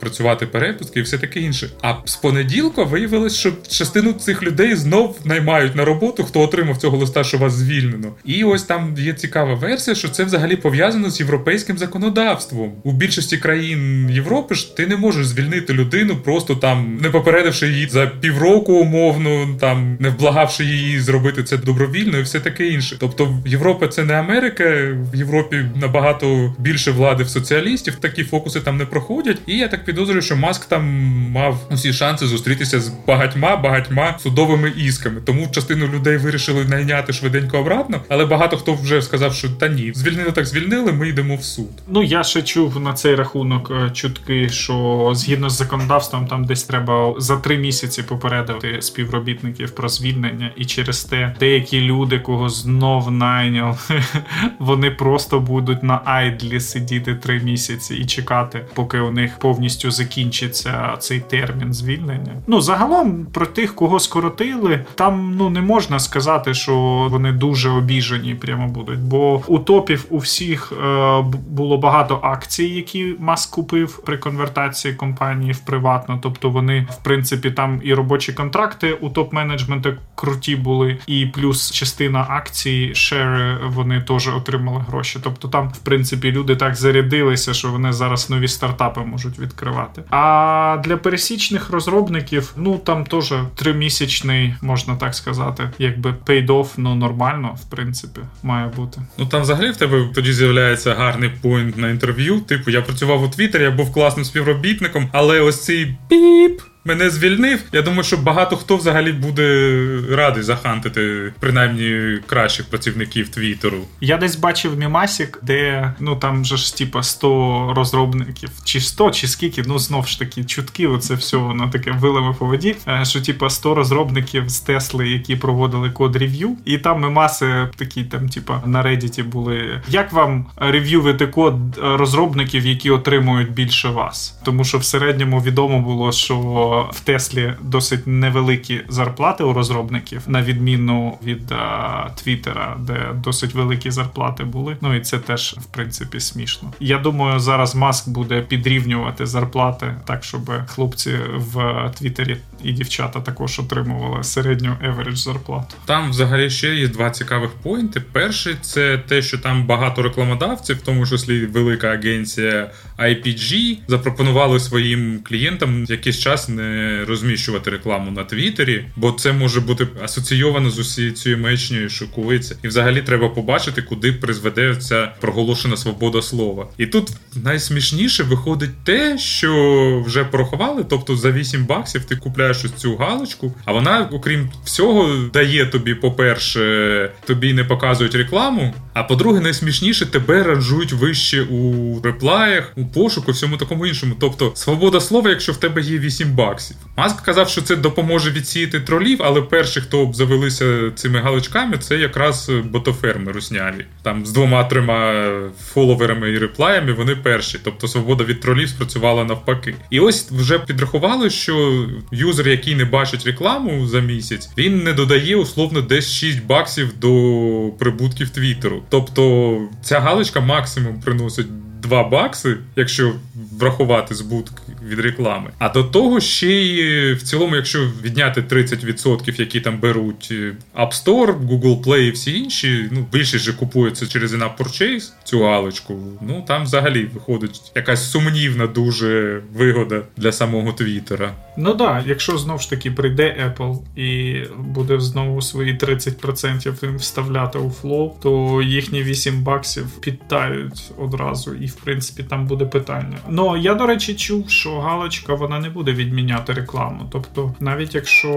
працювати 0.01 0.47
перепустки 0.47 1.01
і 1.01 1.03
все 1.03 1.19
таке 1.19 1.41
інше. 1.41 1.69
А 1.83 1.95
з 2.05 2.17
понеділка 2.17 2.83
виявилось, 2.83 3.37
що 3.37 3.53
частину 3.69 4.13
цих 4.13 4.43
людей 4.43 4.75
знов 4.75 5.19
наймають 5.25 5.77
на 5.77 5.85
роботу, 5.85 6.25
хто 6.25 6.41
отримав 6.41 6.77
цього 6.77 6.97
листа, 6.97 7.25
що 7.25 7.39
вас 7.39 7.53
звільнено. 7.53 8.09
І 8.25 8.45
ось 8.45 8.63
там 8.63 8.95
є 8.99 9.13
цікава 9.13 9.55
версія, 9.55 9.95
що 9.95 10.09
це 10.09 10.25
взагалі 10.25 10.57
пов'язано 10.57 11.11
з 11.11 11.21
європейським 11.21 11.79
законодавством. 11.79 12.73
У 12.83 12.93
більшості 12.93 13.39
країн 13.39 14.11
Європи 14.11 14.55
ж 14.55 14.77
ти 14.77 14.87
не 14.87 14.97
можеш 14.97 15.27
звільнити 15.27 15.73
людину, 15.73 16.17
просто 16.17 16.55
там 16.55 16.99
не 17.03 17.11
попередивши 17.11 17.69
її 17.69 17.89
за 17.89 18.07
півроку 18.07 18.73
умовно, 18.73 19.49
там 19.61 19.97
не 20.01 20.09
вблагавши 20.09 20.65
її 20.65 21.01
зробити 21.01 21.43
це 21.43 21.57
добро 21.57 21.82
добровільно 21.83 22.19
і 22.19 22.23
все 22.23 22.41
таке 22.41 22.67
інше. 22.67 22.97
Тобто, 23.01 23.39
Європа 23.47 23.89
це 23.89 24.05
не 24.05 24.15
Америка. 24.15 24.65
В 25.13 25.17
Європі 25.17 25.65
набагато 25.81 26.55
більше 26.59 26.91
влади 26.91 27.25
в 27.25 27.29
соціалістів. 27.29 27.95
Такі 27.95 28.25
фокуси 28.25 28.61
там 28.61 28.77
не 28.77 28.87
проходять. 28.87 29.39
І 29.47 29.59
я 29.59 29.69
так 29.69 29.85
підозрюю, 29.85 30.23
що 30.23 30.37
Маск 30.37 30.65
там 30.65 30.85
мав 31.31 31.67
усі 31.71 31.93
шанси 31.93 32.27
зустрітися 32.27 32.81
з 32.81 32.93
багатьма 33.07 33.57
багатьма 33.57 34.19
судовими 34.19 34.73
ісками. 34.77 35.21
Тому 35.25 35.49
частину 35.51 35.87
людей 35.87 36.17
вирішили 36.17 36.65
найняти 36.65 37.13
швиденько 37.13 37.59
обратно. 37.59 38.01
Але 38.09 38.27
багато 38.27 38.57
хто 38.57 38.75
вже 38.75 39.03
сказав, 39.03 39.35
що 39.35 39.51
та 39.51 39.69
ні, 39.69 39.93
звільнили 39.95 40.31
так 40.31 40.47
звільнили. 40.47 40.93
Ми 40.93 41.09
йдемо 41.09 41.37
в 41.37 41.45
суд. 41.45 41.71
Ну 41.89 42.03
я 42.03 42.23
ще 42.23 42.43
чув 42.43 42.81
на 42.81 42.93
цей 42.93 43.15
рахунок 43.15 43.71
е, 43.71 43.91
чутки, 43.91 44.49
що 44.49 45.11
згідно 45.15 45.51
з 45.51 45.57
законодавством, 45.57 46.27
там 46.27 46.45
десь 46.45 46.65
треба 46.65 47.15
за 47.19 47.37
три 47.37 47.59
місяці 47.59 48.03
попередити 48.03 48.83
співробітників 48.83 49.71
про 49.71 49.89
звільнення, 49.89 50.51
і 50.57 50.65
через 50.65 51.05
те 51.05 51.35
деякі 51.41 51.72
деякі 51.73 51.89
люди, 51.89 52.19
кого 52.19 52.49
знов 52.49 53.11
найняли, 53.11 53.77
вони 54.59 54.91
просто 54.91 55.41
будуть 55.41 55.83
на 55.83 56.01
айдлі 56.05 56.61
сидіти 56.61 57.15
три 57.15 57.41
місяці 57.41 57.95
і 57.95 58.07
чекати, 58.07 58.65
поки 58.75 59.01
у 59.01 59.11
них 59.11 59.39
повністю 59.39 59.91
закінчиться 59.91 60.97
цей 60.99 61.21
термін 61.21 61.73
звільнення. 61.73 62.33
Ну 62.47 62.61
загалом 62.61 63.27
про 63.33 63.47
тих, 63.47 63.75
кого 63.75 64.01
скоротили, 64.01 64.85
там 64.95 65.37
ну 65.37 65.51
не 65.51 65.61
можна 65.61 65.99
сказати, 65.99 66.55
що 66.55 66.75
вони 67.11 67.33
дуже 67.33 67.71
обіжені 67.71 68.35
прямо 68.35 68.69
будуть. 68.69 68.99
Бо 68.99 69.43
у 69.47 69.59
топів 69.59 70.07
у 70.11 70.19
всіх 70.19 70.73
е, 70.73 71.23
було 71.51 71.79
багато 71.79 72.21
акцій, 72.23 72.65
які 72.65 73.15
Маск 73.19 73.55
купив 73.55 74.03
при 74.07 74.19
конвертації 74.19 74.95
компанії 74.95 75.53
в 75.53 75.59
приватну. 75.59 76.19
Тобто 76.23 76.51
вони, 76.51 76.87
в 76.91 77.05
принципі, 77.05 77.51
там 77.51 77.81
і 77.85 77.95
робочі 77.95 78.33
контракти 78.33 78.93
у 78.93 79.09
топ-менеджменту 79.09 79.95
круті 80.15 80.57
були, 80.57 80.99
і 81.07 81.27
плюс 81.27 81.62
частина 81.71 82.27
акцій, 82.29 82.95
шери, 82.95 83.59
вони 83.67 84.01
теж 84.01 84.29
отримали 84.29 84.85
гроші. 84.89 85.19
Тобто 85.23 85.49
там, 85.49 85.69
в 85.69 85.79
принципі, 85.79 86.33
люди 86.33 86.57
так 86.57 86.75
зарядилися, 86.75 87.55
що 87.55 87.69
вони 87.69 87.93
зараз 87.93 88.31
нові 88.31 88.49
стартапи 88.49 89.01
можуть 89.01 89.39
відкривати. 89.39 90.03
А 90.11 90.83
для 90.85 90.97
пересічних 90.97 91.71
розробників, 91.71 92.53
ну 92.57 92.79
там 92.79 93.05
теж 93.05 93.35
тримісячний, 93.55 94.55
можна 94.63 94.97
так 94.97 95.15
сказати, 95.15 95.71
якби 95.79 96.15
paid-off, 96.27 96.67
ну 96.77 96.95
нормально, 96.95 97.57
в 97.61 97.71
принципі, 97.71 98.21
має 98.43 98.69
бути. 98.69 99.01
Ну 99.19 99.27
там 99.27 99.43
взагалі 99.43 99.71
в 99.71 99.77
тебе 99.77 100.09
тоді 100.15 100.33
з'являється 100.33 100.95
гарний 100.95 101.31
point 101.43 101.77
на 101.79 101.91
інтерв'ю. 101.91 102.41
Типу, 102.41 102.71
я 102.71 102.83
працював 102.83 103.23
у 103.23 103.29
Твіттері, 103.29 103.63
я 103.63 103.71
був 103.71 103.93
класним 103.93 104.25
співробітником, 104.25 105.09
але 105.13 105.41
ось 105.41 105.65
цей 105.65 105.97
тіп 106.09 106.61
мене 106.85 107.11
звільнив. 107.11 107.61
Я 107.73 107.83
думаю, 107.83 108.03
що 108.03 108.17
багато 108.17 108.57
хто 108.57 108.77
взагалі 108.77 109.13
буде 109.13 109.79
радий 110.11 110.43
захантити 110.43 111.33
принаймні 111.41 112.19
кращих 112.27 112.67
працівників 112.67 113.29
Твіттеру. 113.29 113.79
Я 114.01 114.17
десь 114.17 114.37
бачив 114.37 114.79
мімасік, 114.79 115.39
де 115.43 115.93
ну 116.01 116.17
там 116.17 116.45
же 116.45 116.57
ж 116.57 116.77
типа 116.77 117.03
100 117.03 117.73
розробників, 117.77 118.51
чи 118.65 118.81
100, 118.81 119.11
чи 119.11 119.29
скільки, 119.29 119.63
ну 119.67 119.79
знов 119.79 120.07
ж 120.07 120.19
таки 120.19 120.45
чутки, 120.45 120.87
оце 120.87 121.15
все 121.15 121.37
воно 121.37 121.69
таке 121.69 121.91
вилами 121.91 122.35
по 122.39 122.47
воді. 122.47 122.77
Е, 122.89 123.05
що 123.05 123.21
типа 123.21 123.51
100 123.51 123.75
розробників 123.75 124.49
з 124.49 124.61
Тесли, 124.61 125.09
які 125.09 125.37
проводили 125.37 125.91
code 125.91 126.17
review, 126.17 126.57
і 126.65 126.79
там 126.79 127.01
мемаси 127.01 127.69
такі 127.77 128.05
там, 128.05 128.29
типа 128.29 128.63
на 128.67 128.83
Reddit 128.83 129.25
були. 129.25 129.83
Як 129.89 130.13
вам 130.13 130.47
рев'ювити 130.57 131.27
код 131.27 131.57
розробників, 131.83 132.67
які 132.67 132.91
отримують 132.91 133.53
більше 133.53 133.89
вас? 133.89 134.39
Тому 134.45 134.65
що 134.65 134.79
в 134.79 134.85
середньому 134.85 135.41
відомо 135.41 135.81
було, 135.81 136.13
що 136.13 136.72
в 136.81 137.01
Теслі 137.01 137.55
досить 137.61 138.07
невеликі 138.07 138.81
зарплати 138.89 139.45
у 139.45 139.53
розробників, 139.53 140.23
на 140.27 140.43
відміну 140.43 141.19
від 141.23 141.53
а, 141.53 142.11
Твіттера, 142.15 142.77
де 142.81 143.09
досить 143.15 143.55
великі 143.55 143.91
зарплати 143.91 144.45
були. 144.45 144.77
Ну 144.81 144.95
і 144.95 145.01
це 145.01 145.19
теж 145.19 145.55
в 145.59 145.65
принципі 145.65 146.21
смішно. 146.21 146.73
Я 146.81 146.99
думаю, 146.99 147.41
зараз 147.41 147.75
Маск 147.75 148.09
буде 148.09 148.41
підрівнювати 148.41 149.27
зарплати 149.27 149.95
так, 150.05 150.25
щоб 150.25 150.51
хлопці 150.67 151.19
в 151.35 151.91
Твіттері 151.99 152.37
і 152.65 152.73
дівчата 152.73 153.21
також 153.21 153.59
отримували 153.59 154.25
середню 154.25 154.77
average 154.89 155.17
зарплату. 155.17 155.75
Там 155.85 156.11
взагалі 156.11 156.51
ще 156.51 156.75
є 156.75 156.89
два 156.89 157.11
цікавих 157.11 157.51
поінти. 157.51 158.03
Перший 158.13 158.55
це 158.61 158.99
те, 159.09 159.23
що 159.23 159.39
там 159.39 159.67
багато 159.67 160.03
рекламодавців, 160.03 160.77
в 160.77 160.83
тому 160.83 161.07
числі 161.07 161.47
велика 161.47 161.89
агенція 161.89 162.71
IPG, 162.99 163.77
запропонували 163.89 164.61
своїм 164.61 165.21
клієнтам 165.23 165.85
якийсь 165.85 166.19
час 166.19 166.49
не 166.49 167.05
розміщувати 167.09 167.71
рекламу 167.71 168.11
на 168.11 168.25
Твіттері, 168.25 168.85
бо 168.97 169.13
це 169.13 169.33
може 169.33 169.61
бути 169.61 169.89
асоційовано 170.05 170.71
з 170.71 170.79
усією 170.79 171.13
цією 171.13 171.43
мечнею, 171.43 171.89
що 171.89 172.09
кується. 172.09 172.57
І 172.63 172.69
взагалі 172.69 173.03
треба 173.03 173.29
побачити, 173.29 173.83
куди 173.83 174.13
призведе 174.13 174.77
ця 174.77 175.13
проголошена 175.21 175.77
свобода 175.77 176.23
слова. 176.23 176.69
І 176.79 176.87
тут 176.87 177.11
найсмішніше 177.35 178.23
виходить 178.23 178.85
те, 178.85 179.19
що 179.19 180.03
вже 180.07 180.25
порахували, 180.25 180.85
тобто 180.89 181.17
за 181.17 181.33
8 181.33 181.65
баксів 181.65 182.05
ти 182.05 182.17
купляєш 182.17 182.52
ось 182.65 182.73
цю 182.73 182.97
галочку, 182.97 183.55
а 183.65 183.73
вона, 183.73 184.09
окрім 184.13 184.51
всього, 184.65 185.11
дає 185.33 185.67
тобі, 185.67 185.95
по-перше, 185.95 187.11
тобі 187.25 187.53
не 187.53 187.65
показують 187.65 188.15
рекламу. 188.15 188.75
А 188.95 189.03
по-друге, 189.03 189.41
найсмішніше 189.41 190.07
тебе 190.07 190.43
ранжують 190.43 190.93
вище 190.93 191.43
у 191.43 192.01
реплаях, 192.03 192.73
у 192.77 192.87
пошуку, 192.87 193.33
всьому 193.33 193.57
такому 193.57 193.87
іншому. 193.87 194.15
Тобто, 194.21 194.53
свобода 194.55 195.01
слова, 195.01 195.31
якщо 195.31 195.53
в 195.53 195.57
тебе 195.57 195.81
є 195.81 195.99
8 195.99 196.35
баксів. 196.35 196.77
Маск 196.97 197.25
казав, 197.25 197.49
що 197.49 197.63
це 197.63 197.77
допоможе 197.77 198.31
відсіяти 198.31 198.81
тролів, 198.81 199.19
але 199.23 199.43
перші, 199.43 199.81
хто 199.81 199.99
обзавелися 200.01 200.91
цими 200.95 201.21
галочками, 201.21 201.79
це 201.79 201.99
якраз 201.99 202.51
ботоферми 202.65 203.33
русняві. 203.33 203.87
Там 204.03 204.27
з 204.27 204.33
двома-трьома 204.33 205.31
фоловерами 205.73 206.31
і 206.31 206.39
реплаями 206.39 206.93
вони 206.93 207.17
перші. 207.17 207.59
Тобто 207.65 207.89
свобода 207.89 208.25
від 208.25 208.41
тролів 208.41 208.69
спрацювала 208.69 209.25
навпаки. 209.25 209.75
І 209.91 210.01
ось 210.01 210.31
вже 210.31 210.59
підрахували, 210.59 211.31
що 211.31 211.87
юзер, 212.13 212.42
який 212.51 212.75
не 212.75 212.85
бачить 212.85 213.27
рекламу 213.27 213.87
за 213.87 214.01
місяць, 214.01 214.51
він 214.59 214.83
не 214.83 214.93
додає 214.93 215.37
условно 215.37 215.81
десь 215.81 216.11
6 216.11 216.47
баксів 216.47 216.99
до 216.99 217.71
прибутків 217.79 218.31
Твіттеру. 218.31 218.83
Тобто 218.89 219.59
ця 219.83 220.01
галочка 220.01 220.41
максимум 220.41 221.01
приносить 221.01 221.47
2 221.81 222.09
бакси, 222.09 222.57
якщо 222.77 223.13
врахувати 223.59 224.15
збутки 224.15 224.63
від 224.89 225.01
реклами. 225.01 225.51
А 225.59 225.69
до 225.69 225.85
того 225.85 226.21
ще 226.21 226.51
й 226.51 227.13
в 227.13 227.23
цілому, 227.23 227.57
якщо 227.57 227.89
відняти 228.03 228.41
30%, 228.41 229.41
які 229.41 229.61
там 229.61 229.79
беруть 229.79 230.29
е, 230.31 230.53
App 230.77 231.05
Store, 231.05 231.49
Google 231.49 231.85
Play 231.85 232.01
і 232.01 232.11
всі 232.11 232.39
інші, 232.39 232.89
ну 232.93 233.07
більшість 233.13 233.45
же 233.45 233.53
купується 233.53 234.07
через 234.07 234.35
in-app 234.35 234.57
purchase, 234.57 235.13
цю 235.25 235.43
галочку. 235.43 235.99
Ну 236.21 236.45
там 236.49 236.63
взагалі 236.63 237.05
виходить 237.15 237.73
якась 237.75 238.11
сумнівна 238.11 238.67
дуже 238.67 239.41
вигода 239.55 240.03
для 240.17 240.33
самого 240.33 240.73
Твіттера. 240.73 241.35
Ну 241.57 241.75
так, 241.75 242.05
якщо 242.07 242.39
знов 242.39 242.61
ж 242.61 242.71
таки 242.71 242.91
прийде 242.91 243.53
Apple 243.57 243.79
і 243.97 244.41
буде 244.59 245.01
знову 245.01 245.43
свої 245.43 245.79
30% 245.79 246.97
вставляти 246.97 247.59
у 247.59 247.73
Flow, 247.83 248.11
то 248.23 248.63
їхні 248.63 249.03
8 249.03 249.43
баксів 249.43 249.87
підтають 250.01 250.93
одразу, 250.99 251.55
і 251.55 251.67
в 251.67 251.75
принципі 251.75 252.23
там 252.23 252.47
буде 252.47 252.65
питання. 252.65 253.17
Ну 253.29 253.42
я 253.57 253.75
до 253.75 253.87
речі 253.87 254.15
чув, 254.15 254.51
що 254.51 254.81
галочка 254.81 255.35
вона 255.35 255.59
не 255.59 255.71
буде 255.71 255.93
відміняти 255.93 256.53
рекламу. 256.53 257.01
Тобто, 257.11 257.55
навіть 257.61 257.95
якщо 257.95 258.29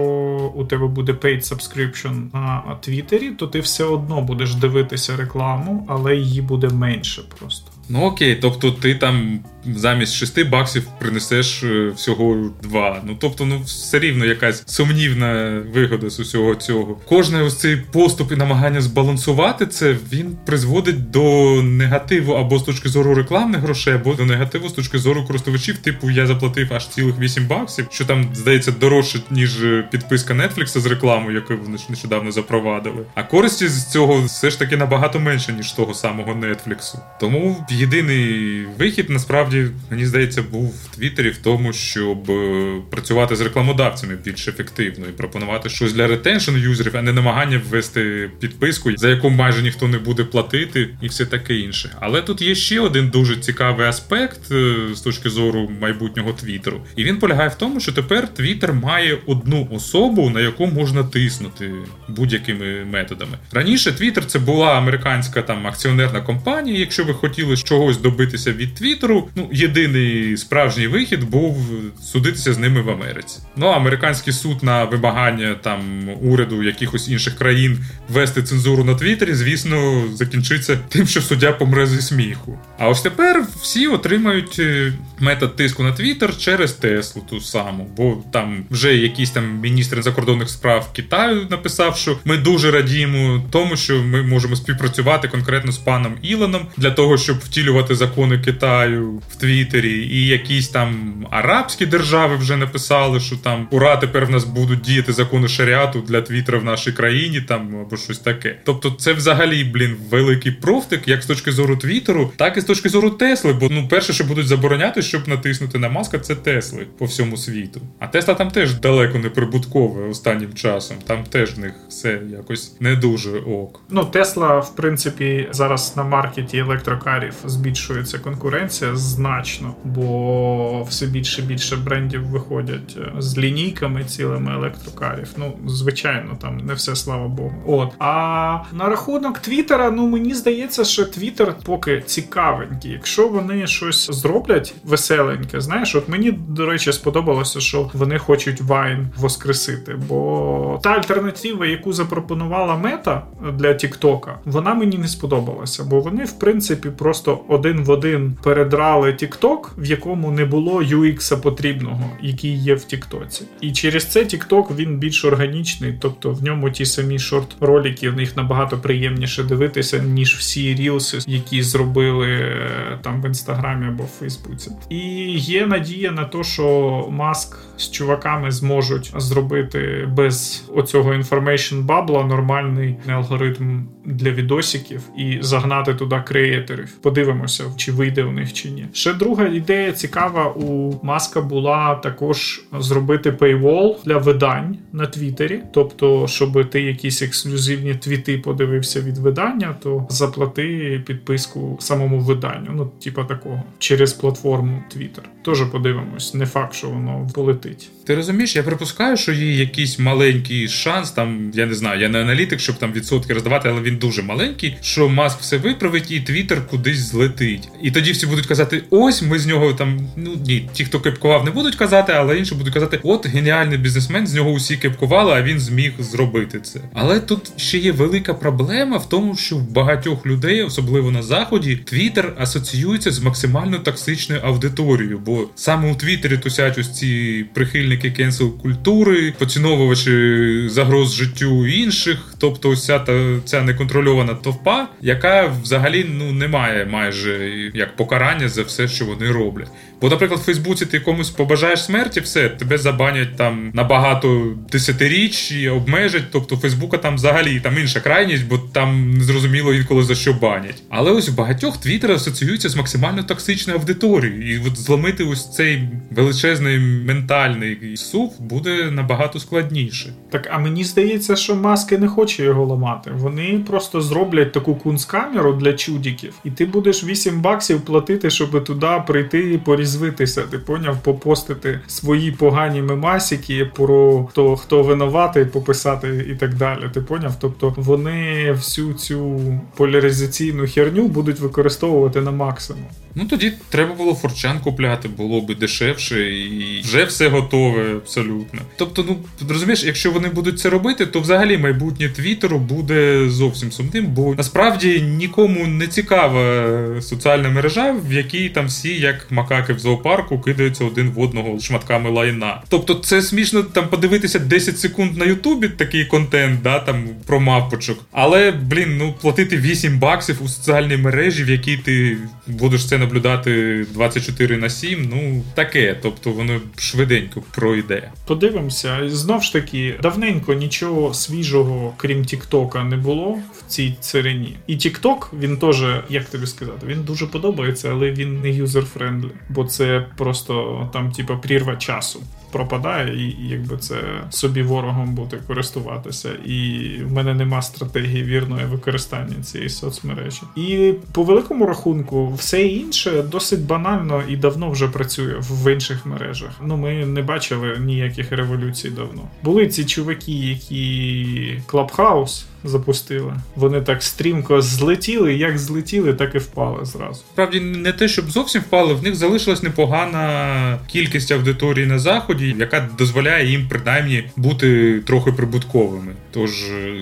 у 0.54 0.64
тебе 0.64 0.86
буде 0.86 1.12
paid 1.12 1.40
subscription 1.40 2.34
на 2.34 2.76
Твіттері, 2.80 3.30
то 3.30 3.46
ти 3.46 3.60
все 3.60 3.84
одно 3.84 4.20
будеш 4.20 4.54
дивитися 4.54 5.16
рекламу, 5.16 5.86
але 5.88 6.16
її 6.16 6.42
буде 6.42 6.68
менше 6.68 7.22
просто. 7.38 7.70
Ну 7.88 8.04
окей, 8.04 8.36
тобто 8.36 8.70
ти 8.70 8.94
там 8.94 9.40
замість 9.76 10.14
6 10.14 10.48
баксів 10.48 10.82
принесеш 10.98 11.62
е, 11.62 11.88
всього 11.96 12.50
2. 12.62 13.02
Ну 13.06 13.16
тобто, 13.20 13.44
ну 13.44 13.62
все 13.64 13.98
рівно 13.98 14.24
якась 14.24 14.62
сумнівна 14.66 15.62
вигода 15.74 16.10
з 16.10 16.20
усього 16.20 16.54
цього. 16.54 16.98
Кожний 17.08 17.42
ось 17.42 17.56
цей 17.56 17.76
поступ 17.76 18.32
і 18.32 18.36
намагання 18.36 18.80
збалансувати 18.80 19.66
це 19.66 19.96
він 20.12 20.36
призводить 20.46 21.10
до 21.10 21.22
негативу 21.62 22.32
або 22.32 22.58
з 22.58 22.62
точки 22.62 22.88
зору 22.88 23.14
рекламних 23.14 23.60
грошей, 23.60 23.94
або 23.94 24.14
до 24.14 24.24
негативу 24.24 24.68
з 24.68 24.72
точки 24.72 24.98
зору 24.98 25.24
користувачів. 25.24 25.78
Типу, 25.78 26.10
я 26.10 26.26
заплатив 26.26 26.74
аж 26.74 26.88
цілих 26.88 27.18
8 27.18 27.46
баксів, 27.46 27.86
що 27.90 28.04
там 28.04 28.28
здається 28.34 28.72
дорожче, 28.80 29.18
ніж 29.30 29.64
підписка 29.90 30.34
Netflix 30.34 30.66
з 30.66 30.86
рекламою, 30.86 31.36
яку 31.36 31.62
вони 31.64 31.78
нещодавно 31.88 32.32
запровадили. 32.32 33.04
А 33.14 33.22
користі 33.22 33.68
з 33.68 33.90
цього 33.90 34.22
все 34.22 34.50
ж 34.50 34.58
таки 34.58 34.76
набагато 34.76 35.20
менше, 35.20 35.52
ніж 35.52 35.72
того 35.72 35.94
самого 35.94 36.32
Netflix. 36.32 36.94
Тому 37.20 37.66
єдиний 37.70 38.66
вихід 38.78 39.10
насправді 39.10 39.55
мені 39.90 40.06
здається 40.06 40.42
був 40.42 40.74
в 40.84 40.96
Твіттері 40.96 41.30
в 41.30 41.36
тому, 41.36 41.72
щоб 41.72 42.30
е, 42.30 42.82
працювати 42.90 43.36
з 43.36 43.40
рекламодавцями 43.40 44.18
більш 44.24 44.48
ефективно 44.48 45.06
і 45.06 45.12
пропонувати 45.12 45.68
щось 45.68 45.92
для 45.92 46.06
ретеншн 46.06 46.56
юзерів, 46.56 46.96
а 46.96 47.02
не 47.02 47.12
намагання 47.12 47.60
ввести 47.70 48.30
підписку, 48.40 48.90
за 48.96 49.08
яку 49.08 49.30
майже 49.30 49.62
ніхто 49.62 49.88
не 49.88 49.98
буде 49.98 50.24
платити, 50.24 50.88
і 51.02 51.08
все 51.08 51.26
таке 51.26 51.56
інше. 51.56 51.90
Але 52.00 52.22
тут 52.22 52.42
є 52.42 52.54
ще 52.54 52.80
один 52.80 53.08
дуже 53.08 53.36
цікавий 53.36 53.86
аспект 53.86 54.52
е, 54.52 54.74
з 54.94 55.00
точки 55.00 55.30
зору 55.30 55.70
майбутнього 55.80 56.32
Твіттеру, 56.32 56.80
і 56.96 57.04
він 57.04 57.18
полягає 57.18 57.48
в 57.48 57.54
тому, 57.54 57.80
що 57.80 57.92
тепер 57.92 58.34
Твіттер 58.34 58.72
має 58.72 59.18
одну 59.26 59.68
особу, 59.72 60.30
на 60.30 60.40
яку 60.40 60.66
можна 60.66 61.04
тиснути 61.04 61.72
будь-якими 62.08 62.84
методами. 62.84 63.38
Раніше 63.52 63.92
Твіттер 63.92 64.26
це 64.26 64.38
була 64.38 64.78
американська 64.78 65.42
там 65.42 65.66
акціонерна 65.66 66.20
компанія. 66.20 66.78
Якщо 66.78 67.04
ви 67.04 67.14
хотіли 67.14 67.56
чогось 67.56 67.98
добитися 67.98 68.52
від 68.52 68.74
Твіттеру, 68.74 69.28
ну 69.34 69.45
єдиний 69.52 70.36
справжній 70.36 70.86
вихід 70.86 71.30
був 71.30 71.66
судитися 72.02 72.52
з 72.52 72.58
ними 72.58 72.80
в 72.80 72.90
Америці. 72.90 73.38
Ну 73.56 73.66
американський 73.66 74.32
суд 74.32 74.62
на 74.62 74.84
вимагання 74.84 75.54
там 75.62 76.08
уряду 76.22 76.62
якихось 76.62 77.08
інших 77.08 77.38
країн 77.38 77.78
ввести 78.08 78.42
цензуру 78.42 78.84
на 78.84 78.94
Твіттері, 78.94 79.34
звісно, 79.34 80.04
закінчиться 80.14 80.78
тим, 80.88 81.06
що 81.06 81.22
суддя 81.22 81.52
помре 81.52 81.86
зі 81.86 82.02
сміху. 82.02 82.58
А 82.78 82.88
ось 82.88 83.02
тепер 83.02 83.46
всі 83.62 83.86
отримають 83.86 84.56
е, 84.58 84.92
метод 85.20 85.56
тиску 85.56 85.82
на 85.82 85.92
Твіттер 85.92 86.38
через 86.38 86.72
Теслу 86.72 87.22
ту 87.30 87.40
саму, 87.40 87.88
бо 87.96 88.22
там 88.32 88.64
вже 88.70 88.96
якийсь 88.96 89.30
там 89.30 89.60
міністр 89.60 90.02
закордонних 90.02 90.50
справ 90.50 90.92
Китаю 90.92 91.46
написав, 91.50 91.96
що 91.96 92.18
ми 92.24 92.36
дуже 92.36 92.70
радіємо 92.70 93.44
тому, 93.50 93.76
що 93.76 94.02
ми 94.02 94.22
можемо 94.22 94.56
співпрацювати 94.56 95.28
конкретно 95.28 95.72
з 95.72 95.78
паном 95.78 96.14
Ілоном 96.22 96.66
для 96.76 96.90
того, 96.90 97.18
щоб 97.18 97.38
втілювати 97.38 97.94
закони 97.94 98.38
Китаю 98.38 99.22
в 99.36 99.40
Твіттері. 99.40 100.06
І 100.06 100.26
якісь 100.26 100.68
там 100.68 101.25
арабські 101.38 101.86
держави 101.86 102.36
вже 102.36 102.56
написали, 102.56 103.20
що 103.20 103.36
там 103.36 103.68
ура, 103.70 103.96
тепер 103.96 104.26
в 104.26 104.30
нас 104.30 104.44
будуть 104.44 104.80
діяти 104.80 105.12
закони 105.12 105.48
шаріату 105.48 106.00
для 106.00 106.22
Твіттера 106.22 106.58
в 106.58 106.64
нашій 106.64 106.92
країні, 106.92 107.40
там 107.40 107.80
або 107.80 107.96
щось 107.96 108.18
таке. 108.18 108.58
Тобто, 108.64 108.90
це 108.90 109.12
взагалі, 109.12 109.64
блін, 109.64 109.96
великий 110.10 110.52
профтик, 110.52 111.08
як 111.08 111.22
з 111.22 111.26
точки 111.26 111.52
зору 111.52 111.76
Твіттеру, 111.76 112.32
так 112.36 112.56
і 112.56 112.60
з 112.60 112.64
точки 112.64 112.88
зору 112.88 113.10
Тесли. 113.10 113.52
Бо 113.52 113.68
ну, 113.70 113.88
перше, 113.88 114.12
що 114.12 114.24
будуть 114.24 114.46
забороняти, 114.46 115.02
щоб 115.02 115.28
натиснути 115.28 115.78
на 115.78 115.88
маска, 115.88 116.18
це 116.18 116.34
Тесли 116.34 116.86
по 116.98 117.04
всьому 117.04 117.36
світу. 117.36 117.80
А 117.98 118.06
Тесла 118.06 118.34
там 118.34 118.50
теж 118.50 118.74
далеко 118.74 119.18
не 119.18 119.30
прибуткове 119.30 120.08
останнім 120.08 120.54
часом. 120.54 120.96
Там 121.06 121.24
теж 121.24 121.54
в 121.54 121.58
них 121.58 121.72
все 121.88 122.20
якось 122.32 122.80
не 122.80 122.96
дуже 122.96 123.38
ок. 123.38 123.80
Ну, 123.90 124.04
Тесла, 124.04 124.58
в 124.58 124.76
принципі, 124.76 125.48
зараз 125.50 125.96
на 125.96 126.04
маркеті 126.04 126.58
електрокарів 126.58 127.34
збільшується 127.44 128.18
конкуренція 128.18 128.96
значно, 128.96 129.74
бо 129.84 130.82
все 130.82 131.06
більше 131.06 131.25
і 131.38 131.42
більше 131.42 131.76
брендів 131.76 132.26
виходять 132.26 132.96
е, 132.96 133.12
з 133.18 133.38
лінійками 133.38 134.04
цілими 134.04 134.54
електрокарів. 134.54 135.28
Ну, 135.36 135.58
звичайно, 135.66 136.38
там 136.40 136.56
не 136.56 136.74
все 136.74 136.96
слава 136.96 137.28
Богу. 137.28 137.62
От. 137.66 137.92
А 137.98 138.58
на 138.72 138.88
рахунок 138.88 139.38
Твіттера, 139.38 139.90
ну 139.90 140.06
мені 140.06 140.34
здається, 140.34 140.84
що 140.84 141.04
Твіттер 141.04 141.54
поки 141.64 142.02
цікавенький. 142.06 142.90
Якщо 142.90 143.28
вони 143.28 143.66
щось 143.66 144.10
зроблять 144.10 144.74
веселеньке, 144.84 145.60
знаєш, 145.60 145.94
от 145.94 146.08
мені, 146.08 146.32
до 146.32 146.66
речі, 146.66 146.92
сподобалося, 146.92 147.60
що 147.60 147.90
вони 147.94 148.18
хочуть 148.18 148.60
Вайн 148.60 149.08
воскресити. 149.16 149.94
Бо 150.08 150.80
та 150.82 150.90
альтернатива, 150.90 151.66
яку 151.66 151.92
запропонувала 151.92 152.76
мета 152.76 153.22
для 153.52 153.74
Тіктока, 153.74 154.38
вона 154.44 154.74
мені 154.74 154.98
не 154.98 155.08
сподобалася, 155.08 155.84
бо 155.84 156.00
вони, 156.00 156.24
в 156.24 156.38
принципі, 156.38 156.90
просто 156.90 157.40
один 157.48 157.84
в 157.84 157.90
один 157.90 158.36
передрали 158.42 159.10
TikTok, 159.10 159.68
в 159.78 159.84
якому 159.84 160.30
не 160.30 160.44
було 160.44 160.82
UX 161.06 161.40
потрібного, 161.40 162.10
який 162.22 162.56
є 162.56 162.74
в 162.74 162.84
Тіктоці. 162.84 163.44
І 163.60 163.72
через 163.72 164.04
це 164.04 164.24
TikTok 164.24 164.76
він 164.76 164.98
більш 164.98 165.24
органічний, 165.24 165.94
тобто 166.00 166.30
в 166.30 166.42
ньому 166.42 166.70
ті 166.70 166.86
самі 166.86 167.18
short-ролики, 167.18 168.10
в 168.10 168.16
них 168.16 168.36
набагато 168.36 168.78
приємніше 168.78 169.42
дивитися, 169.42 169.98
ніж 169.98 170.34
всі 170.34 170.74
рілси, 170.74 171.18
які 171.26 171.62
зробили 171.62 172.30
е, 172.30 172.98
там 173.02 173.22
в 173.22 173.26
інстаграмі 173.26 173.86
або 173.86 174.04
в 174.04 174.18
Фейсбуці. 174.18 174.70
І 174.88 174.98
є 175.38 175.66
надія 175.66 176.10
на 176.10 176.24
те, 176.24 176.42
що 176.44 177.08
Маск 177.10 177.58
з 177.76 177.90
чуваками 177.90 178.50
зможуть 178.50 179.12
зробити 179.16 180.08
без 180.12 180.64
оцього 180.74 181.14
information 181.14 181.80
bubble 181.80 182.18
а 182.18 182.24
нормальний 182.24 182.96
алгоритм 183.08 183.86
для 184.04 184.30
відосиків 184.30 185.02
і 185.16 185.38
загнати 185.40 185.94
туди 185.94 186.22
креаторів. 186.26 186.92
Подивимося, 187.02 187.64
чи 187.76 187.92
вийде 187.92 188.24
у 188.24 188.32
них 188.32 188.52
чи 188.52 188.70
ні. 188.70 188.86
Ще 188.92 189.14
друга 189.14 189.46
ідея 189.46 189.92
цікава 189.92 190.48
у 190.48 190.95
Маска 191.04 191.40
була 191.40 191.94
також 191.94 192.64
зробити 192.78 193.30
paywall 193.30 194.04
для 194.04 194.18
видань 194.18 194.78
на 194.92 195.06
Твіттері. 195.06 195.62
Тобто, 195.72 196.26
щоб 196.28 196.70
ти 196.70 196.80
якісь 196.82 197.22
ексклюзивні 197.22 197.94
твіти 197.94 198.38
подивився 198.38 199.00
від 199.00 199.18
видання, 199.18 199.76
то 199.82 200.06
заплати 200.10 201.02
підписку 201.06 201.76
самому 201.80 202.18
виданню. 202.20 202.70
Ну, 202.72 202.92
типа 203.04 203.24
такого, 203.24 203.62
через 203.78 204.12
платформу 204.12 204.82
Twitter. 204.96 205.22
Теж 205.44 205.62
подивимось, 205.72 206.34
не 206.34 206.46
факт, 206.46 206.74
що 206.74 206.88
воно 206.88 207.28
полетить. 207.34 207.90
Ти 208.06 208.14
розумієш, 208.14 208.56
я 208.56 208.62
припускаю, 208.62 209.16
що 209.16 209.32
є 209.32 209.52
якийсь 209.52 209.98
маленький 209.98 210.68
шанс, 210.68 211.10
там 211.10 211.50
я 211.54 211.66
не 211.66 211.74
знаю, 211.74 212.00
я 212.00 212.08
не 212.08 212.20
аналітик, 212.22 212.60
щоб 212.60 212.76
там 212.76 212.92
відсотки 212.92 213.34
роздавати, 213.34 213.68
але 213.68 213.80
він 213.80 213.96
дуже 213.96 214.22
маленький. 214.22 214.76
Що 214.80 215.08
маск 215.08 215.40
все 215.40 215.58
виправить, 215.58 216.10
і 216.10 216.20
Твіттер 216.20 216.66
кудись 216.66 216.98
злетить. 216.98 217.68
І 217.82 217.90
тоді 217.90 218.12
всі 218.12 218.26
будуть 218.26 218.46
казати: 218.46 218.82
ось 218.90 219.22
ми 219.22 219.38
з 219.38 219.46
нього 219.46 219.72
там. 219.72 220.00
Ну 220.16 220.30
ні, 220.46 220.68
ті, 220.72 220.84
хто 220.86 221.00
кепкував, 221.00 221.44
не 221.44 221.50
будуть 221.50 221.76
казати, 221.76 222.12
але 222.16 222.38
інші 222.38 222.54
будуть 222.54 222.74
казати: 222.74 223.00
от 223.02 223.26
геніальний 223.26 223.78
бізнесмен, 223.78 224.26
з 224.26 224.34
нього 224.34 224.50
усі 224.50 224.76
кепкували, 224.76 225.32
а 225.32 225.42
він 225.42 225.60
зміг 225.60 225.92
зробити 225.98 226.60
це. 226.60 226.80
Але 226.94 227.20
тут 227.20 227.52
ще 227.56 227.78
є 227.78 227.92
велика 227.92 228.34
проблема 228.34 228.96
в 228.96 229.08
тому, 229.08 229.36
що 229.36 229.56
в 229.56 229.70
багатьох 229.70 230.26
людей, 230.26 230.62
особливо 230.62 231.10
на 231.10 231.22
заході, 231.22 231.76
Твіттер 231.76 232.32
асоціюється 232.38 233.10
з 233.10 233.20
максимально 233.20 233.78
токсичною 233.78 234.40
аудиторією, 234.44 235.18
бо 235.18 235.48
саме 235.54 235.92
у 235.92 235.94
Твіттері 235.94 236.38
тусять 236.38 236.78
ось 236.78 236.98
ці 236.98 237.44
прихильники 237.54 238.10
кенсел 238.10 238.58
культури, 238.58 239.34
поціновувачі 239.38 240.68
загроз 240.68 241.14
життю 241.14 241.66
інших, 241.66 242.34
тобто 242.38 242.70
ось 242.70 242.84
ця, 242.84 242.98
та, 242.98 243.38
ця 243.44 243.62
неконтрольована 243.62 244.34
товпа, 244.34 244.88
яка 245.02 245.52
взагалі 245.62 246.06
ну 246.08 246.32
не 246.32 246.48
має 246.48 246.84
майже 246.84 247.50
як 247.74 247.96
покарання 247.96 248.48
за 248.48 248.62
все, 248.62 248.88
що 248.88 249.04
вони 249.04 249.32
роблять. 249.32 249.68
Бо, 250.00 250.08
наприклад, 250.08 250.40
в 250.40 250.44
Фейсбуці 250.76 250.98
ти 250.98 251.04
комусь 251.04 251.30
побажаєш 251.30 251.84
смерті, 251.84 252.20
все, 252.20 252.48
тебе 252.48 252.78
забанять 252.78 253.36
там 253.36 253.70
на 253.74 253.84
багато 253.84 254.54
десятиріч 254.72 255.52
і 255.52 255.68
обмежать. 255.68 256.24
Тобто 256.32 256.56
Фейсбука 256.56 256.98
там 256.98 257.14
взагалі 257.14 257.60
там 257.60 257.78
інша 257.78 258.00
крайність, 258.00 258.48
бо 258.48 258.58
там 258.58 259.10
незрозуміло 259.10 259.74
інколи 259.74 260.02
за 260.02 260.14
що 260.14 260.32
банять. 260.32 260.82
Але 260.90 261.10
ось 261.10 261.28
в 261.28 261.34
багатьох 261.34 261.76
Твіттер 261.76 262.12
асоціюється 262.12 262.68
з 262.68 262.76
максимально 262.76 263.22
токсичною 263.22 263.78
аудиторією. 263.78 264.54
І 264.54 264.68
от 264.68 264.78
зламити 264.78 265.24
ось 265.24 265.54
цей 265.54 265.88
величезний 266.10 266.78
ментальний 266.78 267.96
сув 267.96 268.40
буде 268.40 268.90
набагато 268.90 269.40
складніше. 269.40 270.12
Так, 270.30 270.48
а 270.52 270.58
мені 270.58 270.84
здається, 270.84 271.36
що 271.36 271.56
маски 271.56 271.98
не 271.98 272.08
хоче 272.08 272.44
його 272.44 272.64
ламати. 272.64 273.10
Вони 273.14 273.64
просто 273.66 274.00
зроблять 274.00 274.52
таку 274.52 274.74
кунсткамеру 274.74 275.52
для 275.52 275.72
чудіків, 275.72 276.34
і 276.44 276.50
ти 276.50 276.66
будеш 276.66 277.04
8 277.04 277.40
баксів 277.40 277.80
платити, 277.80 278.30
щоб 278.30 278.64
туди 278.64 279.02
прийти 279.06 279.52
і 279.52 279.58
порізвитися. 279.58 280.42
Ти 280.42 280.58
поняв, 280.66 281.02
попостити 281.02 281.80
свої 281.86 282.32
погані 282.32 282.82
мемасики 282.82 283.64
про 283.64 284.28
то, 284.32 284.56
хто 284.56 284.82
винуватий, 284.82 285.44
пописати 285.44 286.26
і 286.30 286.34
так 286.34 286.54
далі. 286.54 286.80
Ти 286.94 287.00
поняв? 287.00 287.34
Тобто 287.40 287.74
вони 287.76 288.52
всю 288.52 288.94
цю 288.94 289.40
поляризаційну 289.76 290.66
херню 290.66 291.08
будуть 291.08 291.40
використовувати 291.40 292.20
на 292.20 292.30
максимум. 292.30 292.84
Ну 293.18 293.24
тоді 293.24 293.52
треба 293.68 293.94
було 293.94 294.14
форчан 294.14 294.60
купляти, 294.60 295.08
було 295.08 295.40
би 295.40 295.54
дешевше 295.54 296.30
і 296.30 296.80
вже 296.84 297.04
все 297.04 297.28
готове 297.28 297.94
абсолютно. 297.94 298.60
Тобто, 298.76 299.04
ну 299.08 299.16
розумієш, 299.48 299.84
якщо 299.84 300.10
вони 300.10 300.28
будуть 300.28 300.60
це 300.60 300.70
робити, 300.70 301.06
то 301.06 301.20
взагалі 301.20 301.58
майбутнє 301.58 302.08
Твіттеру 302.08 302.58
буде 302.58 303.28
зовсім 303.28 303.72
сумним, 303.72 304.06
бо 304.06 304.34
насправді 304.34 305.00
нікому 305.00 305.66
не 305.66 305.86
цікава 305.86 306.66
соціальна 307.00 307.48
мережа, 307.50 307.96
в 308.08 308.12
якій 308.12 308.48
там 308.48 308.66
всі, 308.66 309.00
як 309.00 309.26
макаки 309.30 309.72
в 309.72 309.78
зоопарку, 309.78 310.38
кидаються 310.56 310.84
один 310.84 311.10
в 311.10 311.20
одного 311.20 311.60
шматками 311.60 312.10
лайна. 312.10 312.62
Тобто, 312.68 312.94
це 312.94 313.22
смішно 313.22 313.62
там 313.62 313.88
подивитися 313.88 314.38
10 314.38 314.78
секунд 314.78 315.16
на 315.16 315.24
Ютубі 315.24 315.68
такий 315.68 316.04
контент, 316.04 316.62
да, 316.62 316.78
там 316.78 317.08
про 317.26 317.40
мавпочок. 317.40 317.98
Але, 318.12 318.50
блін, 318.50 318.96
ну 318.98 319.14
платити 319.20 319.56
8 319.56 319.98
баксів 319.98 320.42
у 320.42 320.48
соціальній 320.48 320.96
мережі, 320.96 321.44
в 321.44 321.50
якій 321.50 321.76
ти 321.76 322.16
будеш 322.46 322.88
це 322.88 322.98
наблюдати 322.98 323.84
24 323.94 324.56
на 324.56 324.70
7, 324.70 325.08
ну 325.10 325.44
таке. 325.54 325.96
Тобто 326.02 326.30
воно 326.30 326.60
швиденько 326.76 327.42
пройде. 327.54 328.10
Подивимося, 328.26 328.98
знов 329.06 329.42
ж 329.42 329.52
таки, 329.52 329.94
давненько 330.02 330.54
нічого 330.54 331.14
свіжого, 331.14 331.94
крім 331.96 332.24
Тіктока, 332.24 332.84
не 332.84 332.96
було 332.96 333.38
в 333.58 333.70
цій 333.70 333.94
царині. 334.00 334.56
І 334.66 334.76
Тікток, 334.76 335.32
він 335.40 335.56
теж, 335.56 335.82
як 336.10 336.24
тобі 336.24 336.46
сказати, 336.46 336.86
він 336.86 337.02
дуже 337.02 337.26
подобається, 337.26 337.90
але 337.92 338.10
він 338.10 338.40
не 338.40 338.48
user-friendly, 338.48 339.30
бо 339.48 339.64
це 339.64 340.06
просто 340.16 340.45
там, 340.92 341.12
типа, 341.12 341.36
прірва 341.36 341.76
часу 341.76 342.20
пропадає, 342.52 343.26
і, 343.26 343.36
якби 343.48 343.76
це 343.76 343.96
собі 344.30 344.62
ворогом 344.62 345.14
бути 345.14 345.38
користуватися. 345.46 346.30
І 346.46 346.88
в 347.04 347.12
мене 347.12 347.34
нема 347.34 347.62
стратегії 347.62 348.22
вірної 348.22 348.66
використання 348.66 349.42
цієї 349.42 349.70
соцмережі. 349.70 350.42
І 350.56 350.92
по 351.12 351.22
великому 351.22 351.66
рахунку, 351.66 352.32
все 352.34 352.62
інше 352.62 353.22
досить 353.22 353.60
банально 353.60 354.22
і 354.28 354.36
давно 354.36 354.70
вже 354.70 354.88
працює 354.88 355.34
в 355.40 355.72
інших 355.72 356.06
мережах. 356.06 356.50
Ну 356.62 356.76
ми 356.76 357.06
не 357.06 357.22
бачили 357.22 357.76
ніяких 357.80 358.32
революцій 358.32 358.90
давно. 358.90 359.22
Були 359.42 359.68
ці 359.68 359.84
чуваки, 359.84 360.32
які 360.32 361.62
Clubhouse 361.68 362.44
запустили. 362.68 363.34
Вони 363.56 363.80
так 363.80 364.02
стрімко 364.02 364.62
злетіли, 364.62 365.34
як 365.34 365.58
злетіли, 365.58 366.14
так 366.14 366.34
і 366.34 366.38
впали 366.38 366.84
зразу. 366.84 367.22
Справді 367.32 367.60
не 367.60 367.92
те, 367.92 368.08
щоб 368.08 368.30
зовсім 368.30 368.62
впали, 368.62 368.94
в 368.94 369.02
них 369.02 369.14
залишилась 369.14 369.62
непогана 369.62 370.78
кількість 370.86 371.32
аудиторії 371.32 371.86
на 371.86 371.98
заході, 371.98 372.56
яка 372.58 372.88
дозволяє 372.98 373.50
їм 373.50 373.66
принаймні 373.68 374.24
бути 374.36 375.00
трохи 375.00 375.32
прибутковими. 375.32 376.12
Тож 376.30 376.50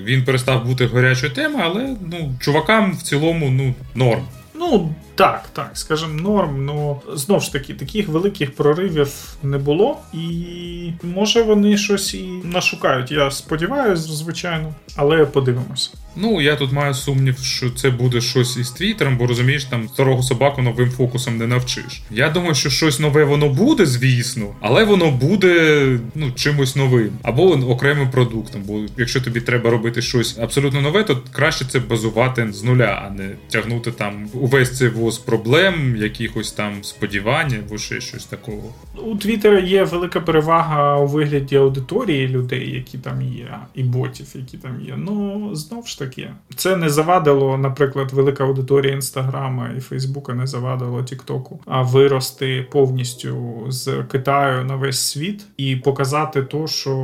він 0.05 0.25
перестав 0.25 0.67
бути 0.67 0.87
гарячою 0.87 1.33
темою, 1.33 1.65
але 1.65 1.97
ну 2.11 2.35
чувакам 2.41 2.93
в 2.93 3.03
цілому 3.03 3.51
ну 3.51 3.75
норм. 3.95 4.23
Ну 4.55 4.95
так, 5.15 5.45
так, 5.53 5.71
скажімо, 5.75 6.15
норм, 6.15 6.65
ну 6.65 7.01
знов 7.15 7.43
ж 7.43 7.53
таки, 7.53 7.75
таких 7.75 8.09
великих 8.09 8.55
проривів 8.55 9.37
не 9.43 9.59
було, 9.59 9.99
і 10.13 10.93
може 11.03 11.43
вони 11.43 11.77
щось 11.77 12.15
і 12.15 12.29
нашукають. 12.45 13.11
Я 13.11 13.31
сподіваюся, 13.31 14.03
звичайно, 14.03 14.75
але 14.97 15.27
подивимося. 15.27 15.91
Ну, 16.17 16.41
я 16.41 16.57
тут 16.57 16.73
маю 16.73 16.95
сумнів, 16.95 17.39
що 17.39 17.71
це 17.71 17.91
буде 17.91 18.21
щось 18.21 18.57
із 18.57 18.71
твіттером, 18.71 19.17
бо 19.17 19.27
розумієш, 19.27 19.65
там 19.65 19.89
старого 19.89 20.23
собаку 20.23 20.63
новим 20.63 20.91
фокусом 20.91 21.37
не 21.37 21.47
навчиш. 21.47 22.03
Я 22.11 22.31
думаю, 22.31 22.55
що 22.55 22.71
щось 22.71 23.01
нове 23.01 23.25
воно 23.25 23.49
буде, 23.49 23.87
звісно, 23.87 24.47
але 24.61 24.85
воно 24.85 25.11
буде 25.11 25.99
ну 26.15 26.33
чимось 26.33 26.77
новим 26.77 27.11
або 27.23 27.43
окремим 27.53 28.11
продуктом. 28.11 28.63
Бо 28.67 28.81
якщо 28.97 29.21
тобі 29.21 29.41
треба 29.41 29.71
робити 29.71 30.03
щось 30.03 30.39
абсолютно 30.39 30.81
нове, 30.81 31.05
то 31.05 31.19
краще 31.33 31.65
це 31.65 31.79
базувати 31.79 32.53
з 32.53 32.63
нуля, 32.63 33.03
а 33.07 33.11
не 33.11 33.31
тягнути 33.49 33.91
там 33.93 34.29
увесь 34.33 34.79
цей 34.79 34.89
воз 35.05 35.19
проблем, 35.19 35.97
якихось 35.97 36.53
там 36.53 36.85
сподівань 36.85 37.55
або 37.67 37.79
ще 37.79 38.01
щось 38.01 38.25
такого. 38.25 38.75
У 39.07 39.17
Твіттера 39.17 39.59
є 39.59 39.85
велика 39.85 40.21
перевага 40.21 40.97
у 40.99 41.07
вигляді 41.07 41.57
аудиторії 41.57 42.29
людей, 42.29 42.75
які 42.75 42.99
там 42.99 43.23
є, 43.23 43.59
і 43.75 43.83
ботів, 43.83 44.27
які 44.35 44.59
там 44.59 44.81
є. 44.81 44.95
Ну 44.97 45.51
знов 45.55 45.87
ж 45.87 45.99
таки. 45.99 46.31
Це 46.57 46.77
не 46.77 46.89
завадило, 46.89 47.59
наприклад, 47.59 48.13
велика 48.13 48.45
аудиторія 48.45 48.95
інстаграма 48.95 49.71
і 49.79 49.81
Фейсбука 49.81 50.35
не 50.35 50.47
завадило 50.47 51.03
Тіктоку, 51.03 51.61
а 51.67 51.83
вирости 51.83 52.67
повністю 52.71 53.65
з 53.69 54.03
Китаю 54.13 54.65
на 54.65 54.77
весь 54.77 55.01
світ 55.01 55.47
і 55.57 55.77
показати 55.77 56.43
то, 56.43 56.67
що 56.67 56.95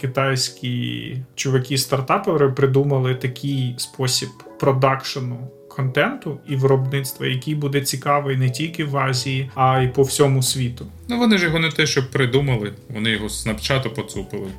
китайські 0.00 1.16
чуваки-стартапери 1.34 2.52
придумали 2.52 3.14
такий 3.14 3.74
спосіб 3.78 4.28
продакшену. 4.60 5.48
Контенту 5.76 6.38
і 6.48 6.56
виробництва, 6.56 7.26
який 7.26 7.54
буде 7.54 7.80
цікавий 7.80 8.36
не 8.36 8.50
тільки 8.50 8.84
в 8.84 8.96
Азії, 8.96 9.50
а 9.54 9.80
й 9.80 9.88
по 9.88 10.02
всьому 10.02 10.42
світу. 10.42 10.86
Ну 11.08 11.18
вони 11.18 11.38
ж 11.38 11.44
його 11.44 11.58
не 11.58 11.70
те, 11.70 11.86
що 11.86 12.10
придумали, 12.10 12.72
вони 12.88 13.10
його 13.10 13.28
з 13.28 13.46
Snapchat 13.46 13.94
поцупили. 13.94 14.50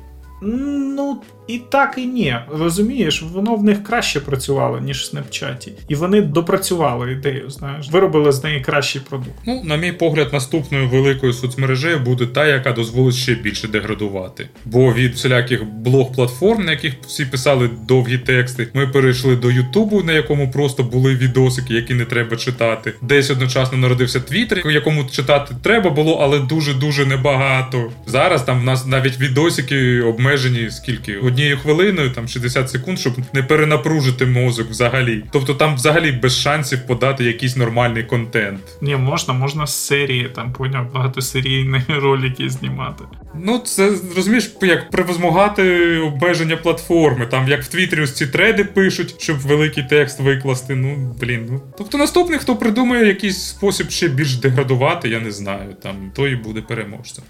Ну, 0.46 1.22
і 1.48 1.58
так, 1.58 1.94
і 1.98 2.06
ні. 2.06 2.36
Розумієш, 2.58 3.24
воно 3.32 3.54
в 3.54 3.64
них 3.64 3.82
краще 3.82 4.20
працювало, 4.20 4.78
ніж 4.78 5.02
в 5.02 5.16
Snapchat. 5.16 5.68
І 5.88 5.94
вони 5.94 6.22
допрацювали 6.22 7.12
ідею, 7.12 7.50
знаєш, 7.50 7.90
виробили 7.90 8.32
з 8.32 8.44
неї 8.44 8.60
кращий 8.60 9.02
продукт. 9.08 9.38
Ну, 9.46 9.62
на 9.64 9.76
мій 9.76 9.92
погляд, 9.92 10.32
наступною 10.32 10.88
великою 10.88 11.32
соцмережею 11.32 11.98
буде 11.98 12.26
та, 12.26 12.46
яка 12.46 12.72
дозволить 12.72 13.14
ще 13.14 13.34
більше 13.34 13.68
деградувати. 13.68 14.48
Бо 14.64 14.92
від 14.92 15.14
всіляких 15.14 15.64
блог-платформ, 15.64 16.64
на 16.64 16.70
яких 16.70 16.94
всі 17.06 17.24
писали 17.24 17.70
довгі 17.88 18.18
тексти, 18.18 18.68
ми 18.74 18.86
перейшли 18.86 19.36
до 19.36 19.50
Ютубу, 19.50 20.02
на 20.02 20.12
якому 20.12 20.50
просто 20.50 20.82
були 20.82 21.14
відосики, 21.14 21.74
які 21.74 21.94
не 21.94 22.04
треба 22.04 22.36
читати. 22.36 22.92
Десь 23.02 23.30
одночасно 23.30 23.78
народився 23.78 24.20
Твіттер, 24.20 24.70
якому 24.70 25.04
читати 25.04 25.54
треба 25.62 25.90
було, 25.90 26.18
але 26.22 26.38
дуже 26.38 26.74
дуже 26.74 27.06
небагато. 27.06 27.90
Зараз 28.06 28.42
там 28.42 28.60
в 28.60 28.64
нас 28.64 28.86
навіть 28.86 29.20
відосики 29.20 30.02
обмежені 30.02 30.33
скільки 30.70 31.18
однією 31.18 31.58
хвилиною, 31.58 32.10
там 32.10 32.28
60 32.28 32.70
секунд, 32.70 32.98
щоб 33.00 33.14
не 33.32 33.42
перенапружити 33.42 34.26
мозок 34.26 34.70
взагалі. 34.70 35.24
Тобто 35.32 35.54
там 35.54 35.74
взагалі 35.74 36.12
без 36.12 36.38
шансів 36.38 36.86
подати 36.86 37.24
якийсь 37.24 37.56
нормальний 37.56 38.04
контент. 38.04 38.60
Ні, 38.80 38.96
можна, 38.96 39.34
можна 39.34 39.66
з 39.66 39.86
серії, 39.86 40.28
там 40.34 40.52
поняв 40.52 40.92
багатосерійні 40.92 41.80
ролики 41.88 42.50
знімати. 42.50 43.04
Ну, 43.34 43.58
це 43.58 43.90
розумієш, 44.16 44.50
як 44.62 44.90
превозмогати 44.90 45.98
обмеження 45.98 46.56
платформи, 46.56 47.26
там 47.26 47.48
як 47.48 47.62
в 47.62 47.68
Твіттері 47.68 48.00
ось 48.02 48.12
ці 48.12 48.26
треди 48.26 48.64
пишуть, 48.64 49.14
щоб 49.18 49.38
великий 49.38 49.84
текст 49.90 50.20
викласти. 50.20 50.74
Ну 50.74 51.16
блін. 51.20 51.46
Ну 51.50 51.60
тобто 51.78 51.98
наступний, 51.98 52.38
хто 52.38 52.56
придумає 52.56 53.06
якийсь 53.06 53.42
спосіб 53.42 53.90
ще 53.90 54.08
більш 54.08 54.36
деградувати, 54.36 55.08
я 55.08 55.20
не 55.20 55.32
знаю. 55.32 55.76
Там 55.82 56.12
той 56.14 56.32
і 56.32 56.36
буде 56.36 56.60
переможцем. 56.60 57.24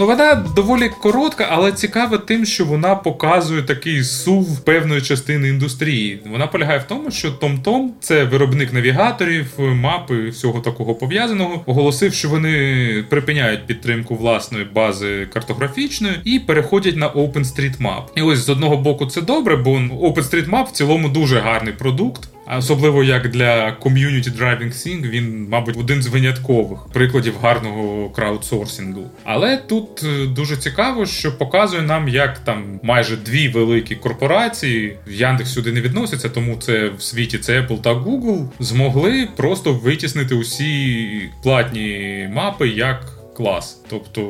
Ну, 0.00 0.06
вона 0.06 0.34
доволі 0.34 0.88
коротка, 0.88 1.46
але 1.50 1.72
цікава 1.72 2.18
тим, 2.18 2.44
що 2.44 2.64
вона 2.64 2.94
показує 2.94 3.62
такий 3.62 4.04
сув 4.04 4.64
певної 4.64 5.02
частини 5.02 5.48
індустрії. 5.48 6.20
Вона 6.26 6.46
полягає 6.46 6.78
в 6.78 6.84
тому, 6.84 7.10
що 7.10 7.28
TomTom– 7.28 7.88
це 8.00 8.24
виробник 8.24 8.72
навігаторів, 8.72 9.46
мапи 9.58 10.28
всього 10.28 10.60
такого 10.60 10.94
пов'язаного, 10.94 11.62
оголосив, 11.66 12.14
що 12.14 12.28
вони 12.28 13.04
припиняють 13.08 13.66
підтримку 13.66 14.14
власної 14.16 14.64
бази 14.64 15.26
картографічної 15.32 16.14
і 16.24 16.38
переходять 16.38 16.96
на 16.96 17.08
OpenStreetMap. 17.08 18.02
І 18.16 18.22
ось 18.22 18.38
з 18.38 18.48
одного 18.48 18.76
боку 18.76 19.06
це 19.06 19.20
добре, 19.20 19.56
бо 19.56 19.70
OpenStreetMap 19.76 20.64
в 20.64 20.70
цілому 20.70 21.08
дуже 21.08 21.40
гарний 21.40 21.74
продукт. 21.74 22.28
Особливо 22.58 23.04
як 23.04 23.30
для 23.30 23.76
Community 23.80 24.38
Driving 24.38 24.72
Thing, 24.72 25.10
він, 25.10 25.46
мабуть, 25.48 25.76
один 25.78 26.02
з 26.02 26.06
виняткових 26.06 26.78
прикладів 26.92 27.34
гарного 27.42 28.10
краудсорсингу. 28.10 29.10
Але 29.24 29.56
тут 29.56 30.02
е, 30.04 30.26
дуже 30.26 30.56
цікаво, 30.56 31.06
що 31.06 31.38
показує 31.38 31.82
нам, 31.82 32.08
як 32.08 32.38
там 32.38 32.80
майже 32.82 33.16
дві 33.16 33.48
великі 33.48 33.94
корпорації, 33.94 34.96
Яндекс 35.06 35.52
сюди 35.52 35.72
не 35.72 35.80
відноситься, 35.80 36.28
тому 36.28 36.56
це 36.56 36.88
в 36.98 37.02
світі 37.02 37.38
це 37.38 37.60
Apple 37.60 37.80
та 37.80 37.94
Google, 37.94 38.48
змогли 38.60 39.28
просто 39.36 39.72
витіснити 39.72 40.34
усі 40.34 41.06
платні 41.42 42.28
мапи 42.32 42.68
як 42.68 43.19
клас. 43.40 43.82
Тобто, 43.90 44.20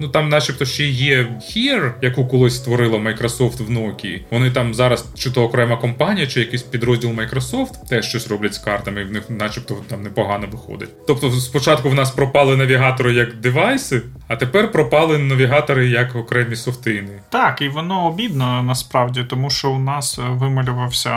ну 0.00 0.08
там, 0.08 0.28
начебто, 0.28 0.64
ще 0.64 0.84
є 0.86 1.22
Here, 1.22 1.92
яку 2.02 2.26
колись 2.26 2.56
створила 2.56 2.98
Microsoft 2.98 3.64
в 3.64 3.70
Nokia. 3.70 4.20
Вони 4.30 4.50
там 4.50 4.74
зараз 4.74 5.06
чи 5.14 5.30
то 5.30 5.44
окрема 5.44 5.76
компанія, 5.76 6.26
чи 6.26 6.40
якийсь 6.40 6.62
підрозділ 6.62 7.10
Microsoft 7.10 7.88
теж 7.88 8.08
щось 8.08 8.28
роблять 8.28 8.54
з 8.54 8.58
картами, 8.58 9.00
і 9.00 9.04
в 9.04 9.12
них, 9.12 9.30
начебто, 9.30 9.76
там 9.88 10.02
непогано 10.02 10.46
виходить. 10.52 10.88
Тобто, 11.06 11.30
спочатку 11.30 11.90
в 11.90 11.94
нас 11.94 12.10
пропали 12.10 12.56
навігатори 12.56 13.14
як 13.14 13.36
девайси, 13.36 14.02
а 14.28 14.36
тепер 14.36 14.72
пропали 14.72 15.18
навігатори 15.18 15.88
як 15.88 16.16
окремі 16.16 16.56
софтини. 16.56 17.20
Так, 17.30 17.62
і 17.62 17.68
воно 17.68 18.06
обідно 18.06 18.62
насправді, 18.62 19.24
тому 19.24 19.50
що 19.50 19.70
у 19.70 19.78
нас 19.78 20.18
вималювався 20.28 21.10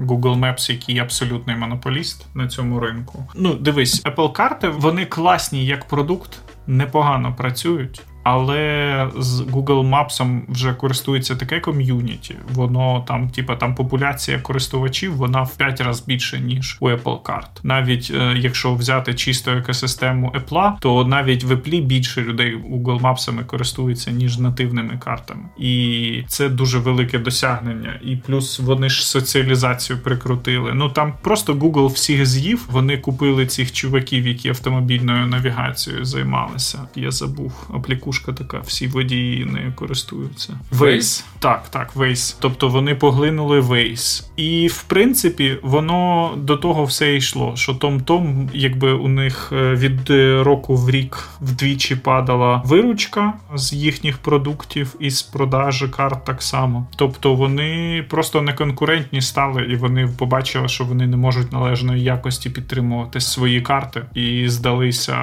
Google 0.00 0.38
Maps, 0.38 0.72
який 0.72 0.98
абсолютний 0.98 1.56
монополіст 1.56 2.26
на 2.34 2.48
цьому 2.48 2.80
ринку. 2.80 3.24
Ну, 3.34 3.54
дивись, 3.54 4.04
Apple 4.04 4.32
карти 4.32 4.68
вони 4.68 5.04
класні 5.04 5.66
як 5.66 5.84
продукт 5.84 6.30
непогано 6.68 7.34
працюють. 7.34 8.02
Але 8.30 9.08
з 9.18 9.40
Google 9.40 9.90
Maps 9.90 10.40
вже 10.48 10.74
користується 10.74 11.36
таке 11.36 11.60
ком'юніті. 11.60 12.34
Воно 12.54 13.04
там, 13.08 13.28
типа, 13.30 13.56
там 13.56 13.74
популяція 13.74 14.38
користувачів, 14.38 15.16
вона 15.16 15.42
в 15.42 15.56
5 15.56 15.80
разів 15.80 16.06
більше, 16.06 16.40
ніж 16.40 16.76
у 16.80 16.90
Apple 16.90 17.22
карт. 17.22 17.50
Навіть 17.62 18.12
е, 18.14 18.34
якщо 18.38 18.74
взяти 18.74 19.14
чисто 19.14 19.50
екосистему 19.50 20.32
Apple, 20.34 20.72
то 20.80 21.04
навіть 21.04 21.44
в 21.44 21.52
Apple 21.52 21.82
більше 21.82 22.22
людей 22.22 22.56
Google 22.70 23.00
Maps 23.00 23.44
користуються, 23.46 24.10
ніж 24.10 24.38
нативними 24.38 24.98
картами. 25.04 25.42
І 25.58 26.22
це 26.28 26.48
дуже 26.48 26.78
велике 26.78 27.18
досягнення. 27.18 28.00
І 28.04 28.16
плюс 28.16 28.58
вони 28.58 28.88
ж 28.88 29.08
соціалізацію 29.08 29.98
прикрутили. 29.98 30.74
Ну 30.74 30.88
там 30.88 31.14
просто 31.22 31.54
Google 31.54 31.86
всіх 31.86 32.26
з'їв. 32.26 32.68
Вони 32.70 32.98
купили 32.98 33.46
цих 33.46 33.72
чуваків, 33.72 34.26
які 34.26 34.48
автомобільною 34.48 35.26
навігацією 35.26 36.04
займалися. 36.04 36.78
Я 36.96 37.10
забув 37.10 37.52
аплікушку 37.74 38.17
ігрушка 38.18 38.32
така, 38.32 38.60
всі 38.60 38.86
водії 38.86 39.44
нею 39.44 39.72
користуються. 39.74 40.58
Waze? 40.72 41.24
Так, 41.38 41.68
так, 41.70 41.96
Waze. 41.96 42.36
Тобто 42.40 42.68
вони 42.68 42.94
поглинули 42.94 43.60
Waze. 43.60 44.24
І 44.36 44.68
в 44.68 44.82
принципі, 44.82 45.58
воно 45.62 46.32
до 46.36 46.56
того 46.56 46.84
все 46.84 47.16
йшло. 47.16 47.52
Що 47.56 47.74
Том-Том, 47.74 48.50
якби 48.54 48.92
у 48.92 49.08
них 49.08 49.52
е, 49.52 49.74
від 49.74 50.10
року 50.46 50.76
в 50.76 50.90
рік 50.90 51.28
вдвічі 51.40 51.96
падала 51.96 52.62
виручка 52.64 53.32
з 53.54 53.72
їхніх 53.72 54.18
продуктів 54.18 54.94
і 55.00 55.10
з 55.10 55.22
продажі 55.22 55.88
карт 55.88 56.24
так 56.24 56.42
само. 56.42 56.86
Тобто 56.96 57.34
вони 57.34 58.04
просто 58.10 58.42
неконкурентні 58.42 59.20
стали, 59.20 59.62
і 59.62 59.76
вони 59.76 60.08
побачили, 60.18 60.68
що 60.68 60.84
вони 60.84 61.06
не 61.06 61.16
можуть 61.16 61.52
належної 61.52 62.02
якості 62.02 62.50
підтримувати 62.50 63.20
свої 63.20 63.60
карти 63.60 64.02
і 64.14 64.48
здалися 64.48 65.16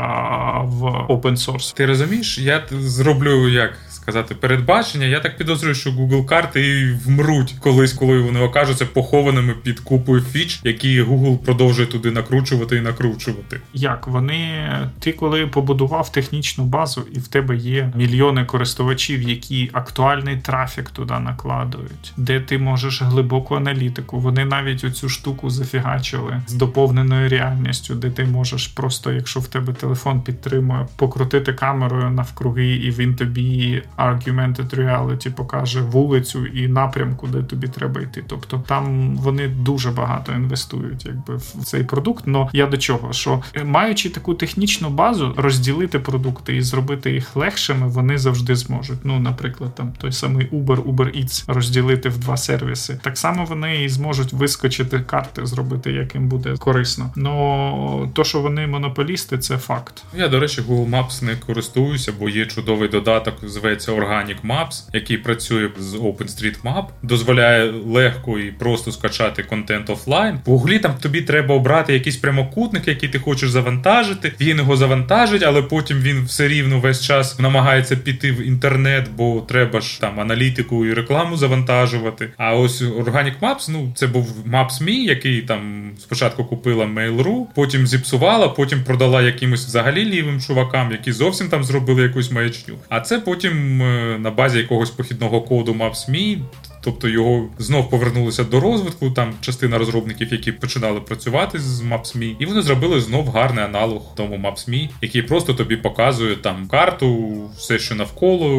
в 0.63 0.83
open 1.09 1.37
source. 1.37 1.75
Ти 1.75 1.85
розумієш? 1.85 2.37
Я 2.37 2.59
зроблю 2.81 3.49
як 3.49 3.73
сказати, 4.05 4.35
передбачення. 4.35 5.05
Я 5.05 5.19
так 5.19 5.37
підозрюю, 5.37 5.75
що 5.75 5.89
Google 5.89 6.25
карти 6.25 6.67
і 6.67 6.91
вмруть 6.91 7.55
колись, 7.59 7.93
коли 7.93 8.19
вони 8.19 8.39
окажуться 8.39 8.85
похованими 8.85 9.53
під 9.63 9.79
купою 9.79 10.21
фіч, 10.21 10.59
які 10.63 11.01
Google 11.03 11.37
продовжує 11.37 11.87
туди 11.87 12.11
накручувати 12.11 12.77
і 12.77 12.81
накручувати. 12.81 13.61
Як 13.73 14.07
вони, 14.07 14.69
ти 14.99 15.11
коли 15.11 15.47
побудував 15.47 16.11
технічну 16.11 16.63
базу, 16.63 17.03
і 17.13 17.19
в 17.19 17.27
тебе 17.27 17.55
є 17.55 17.91
мільйони 17.95 18.45
користувачів, 18.45 19.21
які 19.21 19.69
актуальний 19.73 20.37
трафік 20.37 20.89
туди 20.89 21.19
накладують, 21.19 22.13
де 22.17 22.39
ти 22.39 22.57
можеш 22.57 23.01
глибоку 23.01 23.55
аналітику. 23.55 24.19
Вони 24.19 24.45
навіть 24.45 24.83
оцю 24.83 25.09
штуку 25.09 25.49
зафігачили 25.49 26.41
з 26.47 26.53
доповненою 26.53 27.29
реальністю, 27.29 27.95
де 27.95 28.09
ти 28.09 28.25
можеш 28.25 28.67
просто, 28.67 29.11
якщо 29.11 29.39
в 29.39 29.47
тебе 29.47 29.73
телефон 29.73 30.21
підтримує, 30.21 30.87
покрутити 30.95 31.53
камерою 31.53 32.09
навкруги, 32.09 32.75
і 32.75 32.91
він 32.91 33.15
тобі 33.15 33.81
Augmented 33.97 34.75
Reality 34.75 35.31
покаже 35.31 35.81
вулицю 35.81 36.45
і 36.45 36.67
напрямку, 36.67 37.27
де 37.27 37.43
тобі 37.43 37.67
треба 37.67 38.01
йти. 38.01 38.23
Тобто 38.27 38.63
там 38.67 39.15
вони 39.17 39.47
дуже 39.47 39.91
багато 39.91 40.31
інвестують, 40.31 41.05
якби 41.05 41.35
в 41.35 41.63
цей 41.63 41.83
продукт. 41.83 42.27
Но 42.27 42.49
я 42.53 42.65
до 42.65 42.77
чого? 42.77 43.13
Що 43.13 43.43
е, 43.53 43.63
маючи 43.63 44.09
таку 44.09 44.33
технічну 44.33 44.89
базу, 44.89 45.33
розділити 45.37 45.99
продукти 45.99 46.55
і 46.55 46.61
зробити 46.61 47.11
їх 47.11 47.35
легшими, 47.35 47.87
вони 47.87 48.17
завжди 48.17 48.55
зможуть. 48.55 48.99
Ну, 49.03 49.19
наприклад, 49.19 49.75
там 49.75 49.93
той 49.97 50.11
самий 50.11 50.49
Uber, 50.49 50.83
Uber 50.83 51.19
Eats 51.21 51.53
розділити 51.53 52.09
в 52.09 52.17
два 52.17 52.37
сервіси. 52.37 52.99
Так 53.03 53.17
само 53.17 53.45
вони 53.45 53.83
і 53.83 53.89
зможуть 53.89 54.33
вискочити 54.33 54.99
карти, 54.99 55.45
зробити, 55.45 55.91
як 55.91 56.15
їм 56.15 56.27
буде 56.27 56.57
корисно. 56.57 57.11
Но 57.15 58.09
то, 58.13 58.23
що 58.23 58.41
вони 58.41 58.67
монополісти, 58.67 59.37
це 59.37 59.57
факт. 59.57 60.03
Я 60.17 60.27
до 60.27 60.39
речі, 60.39 60.61
Google 60.61 60.89
Maps 60.89 61.23
не 61.23 61.35
користуюся, 61.35 62.13
бо 62.19 62.29
є 62.29 62.45
чудовий 62.45 62.89
додаток, 62.89 63.35
зветься 63.43 63.84
називається 63.85 63.91
Organic 63.91 64.51
Maps, 64.51 64.83
який 64.93 65.17
працює 65.17 65.69
з 65.79 65.95
OpenStreetMap, 65.95 66.83
дозволяє 67.03 67.71
легко 67.71 68.39
і 68.39 68.51
просто 68.51 68.91
скачати 68.91 69.43
контент 69.43 69.89
офлайн. 69.89 70.39
В 70.45 70.49
Гуглі 70.49 70.79
там 70.79 70.93
тобі 71.01 71.21
треба 71.21 71.55
обрати 71.55 71.93
якийсь 71.93 72.17
прямокутник, 72.17 72.87
який 72.87 73.09
ти 73.09 73.19
хочеш 73.19 73.49
завантажити. 73.49 74.33
Він 74.41 74.57
його 74.57 74.77
завантажить, 74.77 75.43
але 75.43 75.61
потім 75.61 75.97
він 75.97 76.23
все 76.23 76.47
рівно 76.47 76.79
весь 76.79 77.03
час 77.03 77.39
намагається 77.39 77.95
піти 77.95 78.31
в 78.31 78.47
інтернет, 78.47 79.09
бо 79.17 79.41
треба 79.41 79.81
ж 79.81 80.01
там 80.01 80.19
аналітику 80.19 80.85
і 80.85 80.93
рекламу 80.93 81.37
завантажувати. 81.37 82.29
А 82.37 82.55
ось 82.55 82.81
Organic 82.81 83.39
Maps, 83.41 83.69
ну 83.69 83.91
це 83.95 84.07
був 84.07 84.35
Maps.me, 84.53 84.89
який 84.89 85.41
там 85.41 85.91
спочатку 85.99 86.45
купила 86.45 86.85
Mail.ru, 86.85 87.45
потім 87.55 87.87
зіпсувала, 87.87 88.47
потім 88.47 88.83
продала 88.83 89.21
якимось 89.21 89.65
взагалі 89.65 90.05
лівим 90.05 90.41
чувакам, 90.41 90.91
які 90.91 91.11
зовсім 91.11 91.49
там 91.49 91.63
зробили 91.63 92.01
якусь 92.01 92.31
маячню. 92.31 92.75
А 92.89 92.99
це 92.99 93.19
потім 93.19 93.74
на 94.19 94.31
базі 94.31 94.57
якогось 94.57 94.89
похідного 94.89 95.41
коду 95.41 95.73
Maps.me 95.73 96.37
Тобто 96.85 97.07
його 97.07 97.49
знов 97.57 97.89
повернулися 97.89 98.43
до 98.43 98.59
розвитку. 98.59 99.11
Там 99.11 99.33
частина 99.41 99.77
розробників, 99.77 100.31
які 100.31 100.51
починали 100.51 100.99
працювати 100.99 101.59
з 101.59 101.81
Maps.me, 101.81 102.35
і 102.39 102.45
вони 102.45 102.61
зробили 102.61 103.01
знов 103.01 103.27
гарний 103.27 103.63
аналог 103.63 104.01
тому 104.15 104.35
Maps.me, 104.35 104.89
який 105.01 105.21
просто 105.21 105.53
тобі 105.53 105.77
показує 105.77 106.35
там 106.35 106.67
карту, 106.67 107.41
все, 107.57 107.79
що 107.79 107.95
навколо, 107.95 108.49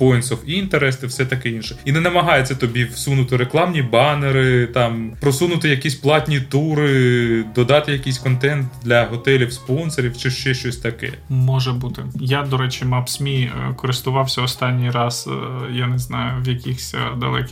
points 0.00 0.22
of 0.22 0.68
interest 0.70 1.04
і 1.04 1.06
все 1.06 1.24
таке 1.24 1.50
інше. 1.50 1.76
І 1.84 1.92
не 1.92 2.00
намагається 2.00 2.54
тобі 2.54 2.84
всунути 2.84 3.36
рекламні 3.36 3.82
банери, 3.82 4.66
там 4.66 5.12
просунути 5.20 5.68
якісь 5.68 5.94
платні 5.94 6.40
тури, 6.40 7.44
додати 7.54 7.92
якийсь 7.92 8.18
контент 8.18 8.66
для 8.84 9.04
готелів, 9.04 9.52
спонсорів 9.52 10.16
чи 10.16 10.30
ще 10.30 10.54
щось 10.54 10.76
таке. 10.76 11.12
Може 11.28 11.72
бути. 11.72 12.02
Я, 12.14 12.42
до 12.42 12.56
речі, 12.56 12.84
Maps.me 12.84 13.44
е, 13.44 13.74
користувався 13.76 14.42
останній 14.42 14.90
раз, 14.90 15.28
е, 15.28 15.72
я 15.72 15.86
не 15.86 15.98
знаю, 15.98 16.42
в 16.42 16.48
якихось 16.48 16.94
е, 16.94 16.98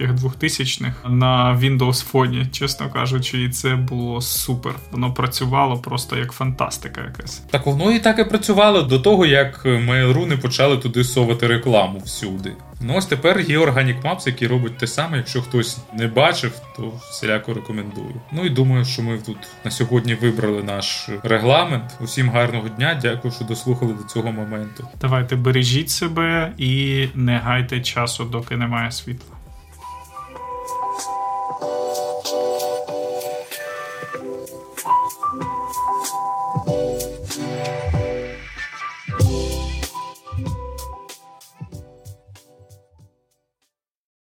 далеких 0.05 0.25
2000-х 0.25 1.09
на 1.09 1.59
Windows 1.63 2.13
Phone, 2.13 2.51
чесно 2.51 2.91
кажучи, 2.91 3.43
і 3.43 3.49
це 3.49 3.77
було 3.77 4.21
супер. 4.21 4.75
Воно 4.93 5.15
працювало 5.15 5.77
просто 5.77 6.17
як 6.17 6.33
фантастика 6.33 7.01
якась. 7.01 7.39
Так 7.39 7.67
воно 7.67 7.93
і 7.93 7.99
так 7.99 8.19
і 8.19 8.25
працювало 8.25 8.83
до 8.83 8.99
того, 8.99 9.27
як 9.27 9.67
Mail.ru 9.67 10.27
не 10.27 10.37
почали 10.37 10.77
туди 10.77 11.05
совати 11.05 11.47
рекламу 11.47 11.99
всюди. 11.99 12.53
Ну 12.81 12.95
ось 12.97 13.07
тепер 13.07 13.41
є 13.41 13.59
Organic 13.59 14.03
Maps, 14.03 14.27
який 14.27 14.49
робить 14.49 14.79
те 14.79 14.87
саме. 14.87 15.17
Якщо 15.17 15.43
хтось 15.43 15.79
не 15.95 16.07
бачив, 16.07 16.53
то 16.77 16.93
всіляко 17.11 17.55
рекомендую. 17.55 18.21
Ну 18.33 18.45
і 18.45 18.51
думаю, 18.51 18.85
що 18.85 19.03
ми 19.03 19.19
тут 19.19 19.37
на 19.65 19.71
сьогодні 19.71 20.15
вибрали 20.15 20.63
наш 20.63 21.09
регламент. 21.23 21.85
Усім 22.01 22.31
гарного 22.31 22.69
дня. 22.69 22.99
Дякую, 23.03 23.35
що 23.35 23.45
дослухали 23.45 23.93
до 23.93 24.03
цього 24.03 24.33
моменту. 24.33 24.89
Давайте 25.01 25.37
бережіть 25.37 25.91
себе 25.91 26.53
і 26.59 27.07
не 27.15 27.39
гайте 27.39 27.81
часу, 27.81 28.25
доки 28.25 28.57
немає 28.57 28.93
світла. 28.93 29.37